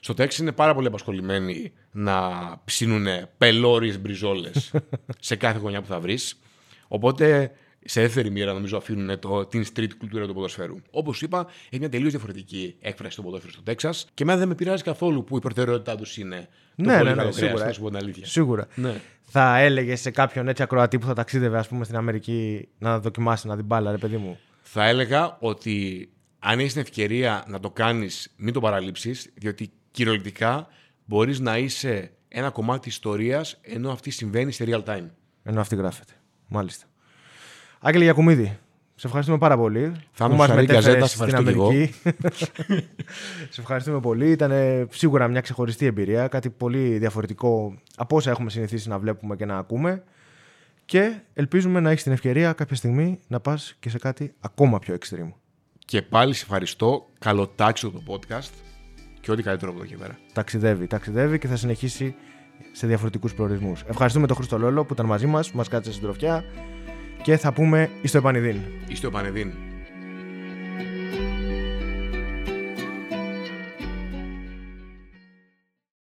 Στο 0.00 0.14
Τέξι 0.14 0.42
είναι 0.42 0.52
πάρα 0.52 0.74
πολύ 0.74 0.86
απασχολημένοι 0.86 1.72
να 1.90 2.30
ψήνουν 2.64 3.06
πελώριες 3.38 4.00
μπριζόλες 4.00 4.74
σε 5.28 5.36
κάθε 5.36 5.58
γωνιά 5.58 5.80
που 5.80 5.86
θα 5.86 6.00
βρεις. 6.00 6.38
Οπότε 6.88 7.52
σε 7.84 8.00
δεύτερη 8.00 8.30
μοίρα 8.30 8.52
νομίζω 8.52 8.76
αφήνουν 8.76 9.18
το, 9.18 9.46
την 9.46 9.64
street 9.74 9.90
κουλτούρα 9.98 10.26
του 10.26 10.34
ποδοσφαίρου. 10.34 10.76
Όπως 10.90 11.22
είπα, 11.22 11.46
έχει 11.68 11.78
μια 11.78 11.88
τελείως 11.88 12.10
διαφορετική 12.10 12.76
έκφραση 12.80 13.12
στο 13.12 13.22
ποδόσφαιρο 13.22 13.52
στο 13.52 13.62
Τέξας 13.62 14.06
και 14.14 14.22
εμένα 14.22 14.38
δεν 14.38 14.48
με 14.48 14.54
πειράζει 14.54 14.82
καθόλου 14.82 15.24
που 15.24 15.36
η 15.36 15.40
προτεραιότητά 15.40 15.96
τους 15.96 16.16
είναι 16.16 16.48
το 16.76 16.82
Ναι, 16.82 16.98
πολύ 16.98 17.08
ναι, 17.08 17.10
ναι, 17.10 17.16
καλό 17.16 17.32
κρέας, 17.32 17.34
σίγουρα. 17.34 17.66
να 17.66 17.72
σου 17.72 17.80
πω 17.80 17.86
την 17.88 17.96
αλήθεια. 17.96 18.26
Σίγουρα. 18.26 18.66
Ναι. 18.74 19.00
Θα 19.22 19.58
έλεγε 19.58 19.96
σε 19.96 20.10
κάποιον 20.10 20.48
έτσι 20.48 20.62
ακροατή 20.62 20.98
που 20.98 21.06
θα 21.06 21.14
ταξίδευε, 21.14 21.58
ας 21.58 21.68
πούμε, 21.68 21.84
στην 21.84 21.96
Αμερική 21.96 22.68
να 22.78 22.98
δοκιμάσει 23.00 23.46
να 23.46 23.56
την 23.56 23.64
μπάλα, 23.64 23.90
ρε 23.90 23.98
παιδί 23.98 24.16
μου. 24.16 24.38
Θα 24.62 24.84
έλεγα 24.86 25.36
ότι 25.40 26.08
αν 26.38 26.58
έχεις 26.58 26.72
την 26.72 26.80
ευκαιρία 26.82 27.44
να 27.48 27.60
το 27.60 27.70
κάνεις, 27.70 28.32
μην 28.36 28.52
το 28.52 28.60
παραλείψεις, 28.60 29.30
διότι 29.34 29.72
κυριολεκτικά 29.90 30.66
μπορείς 31.04 31.40
να 31.40 31.58
είσαι 31.58 32.10
ένα 32.28 32.50
κομμάτι 32.50 32.80
της 32.80 32.92
ιστορίας 32.92 33.58
ενώ 33.62 33.90
αυτή 33.90 34.10
συμβαίνει 34.10 34.52
σε 34.52 34.64
real 34.68 34.84
time. 34.84 35.06
Ενώ 35.42 35.60
αυτή 35.60 35.76
γράφεται. 35.76 36.12
Μάλιστα. 36.48 36.86
Άγγελε 37.86 38.04
Γιακουμίδη, 38.04 38.58
σε 38.94 39.06
ευχαριστούμε 39.06 39.38
πάρα 39.38 39.56
πολύ. 39.56 39.92
Θα 40.12 40.24
που 40.24 40.30
μου 40.30 40.36
μας 40.38 40.48
χαρεί, 40.48 40.60
μετέφερες 40.60 40.84
Γκαζέτα, 40.84 41.06
σε 41.06 41.14
ευχαριστώ 41.14 41.42
και 41.42 41.58
Αμερική. 41.58 41.94
σε 43.54 43.60
ευχαριστούμε 43.60 44.00
πολύ. 44.00 44.30
Ήταν 44.30 44.52
σίγουρα 44.90 45.28
μια 45.28 45.40
ξεχωριστή 45.40 45.86
εμπειρία. 45.86 46.28
Κάτι 46.28 46.50
πολύ 46.50 46.98
διαφορετικό 46.98 47.78
από 47.96 48.16
όσα 48.16 48.30
έχουμε 48.30 48.50
συνηθίσει 48.50 48.88
να 48.88 48.98
βλέπουμε 48.98 49.36
και 49.36 49.44
να 49.44 49.58
ακούμε. 49.58 50.02
Και 50.84 51.14
ελπίζουμε 51.34 51.80
να 51.80 51.90
έχεις 51.90 52.02
την 52.02 52.12
ευκαιρία 52.12 52.52
κάποια 52.52 52.76
στιγμή 52.76 53.18
να 53.26 53.40
πας 53.40 53.76
και 53.80 53.88
σε 53.88 53.98
κάτι 53.98 54.34
ακόμα 54.40 54.78
πιο 54.78 54.96
extreme. 55.00 55.32
Και 55.78 56.02
πάλι 56.02 56.34
σε 56.34 56.42
ευχαριστώ. 56.42 57.06
Καλοτάξιο 57.18 57.90
το 57.90 58.02
podcast 58.06 58.52
και 59.20 59.30
ό,τι 59.30 59.42
καλύτερο 59.42 59.70
από 59.70 59.80
εδώ 59.80 59.88
και 59.88 59.96
πέρα. 59.96 60.18
Ταξιδεύει, 60.32 60.86
ταξιδεύει 60.86 61.38
και 61.38 61.46
θα 61.46 61.56
συνεχίσει 61.56 62.14
σε 62.72 62.86
διαφορετικούς 62.86 63.34
προορισμούς. 63.34 63.82
Ευχαριστούμε 63.86 64.26
τον 64.26 64.36
Χρήστο 64.36 64.58
Λόλο 64.58 64.84
που 64.84 64.92
ήταν 64.92 65.06
μαζί 65.06 65.26
μας, 65.26 65.50
που 65.50 65.56
μας 65.56 65.68
κάτσε 65.68 65.90
στην 65.90 66.02
τροφιά 66.02 66.44
και 67.24 67.36
θα 67.36 67.52
πούμε 67.52 67.90
εις 68.02 68.10
το 68.10 68.18
επανειδήν. 68.18 68.56
Είστε 68.88 69.06
ο 69.06 69.10
Πανεδίν. 69.10 69.52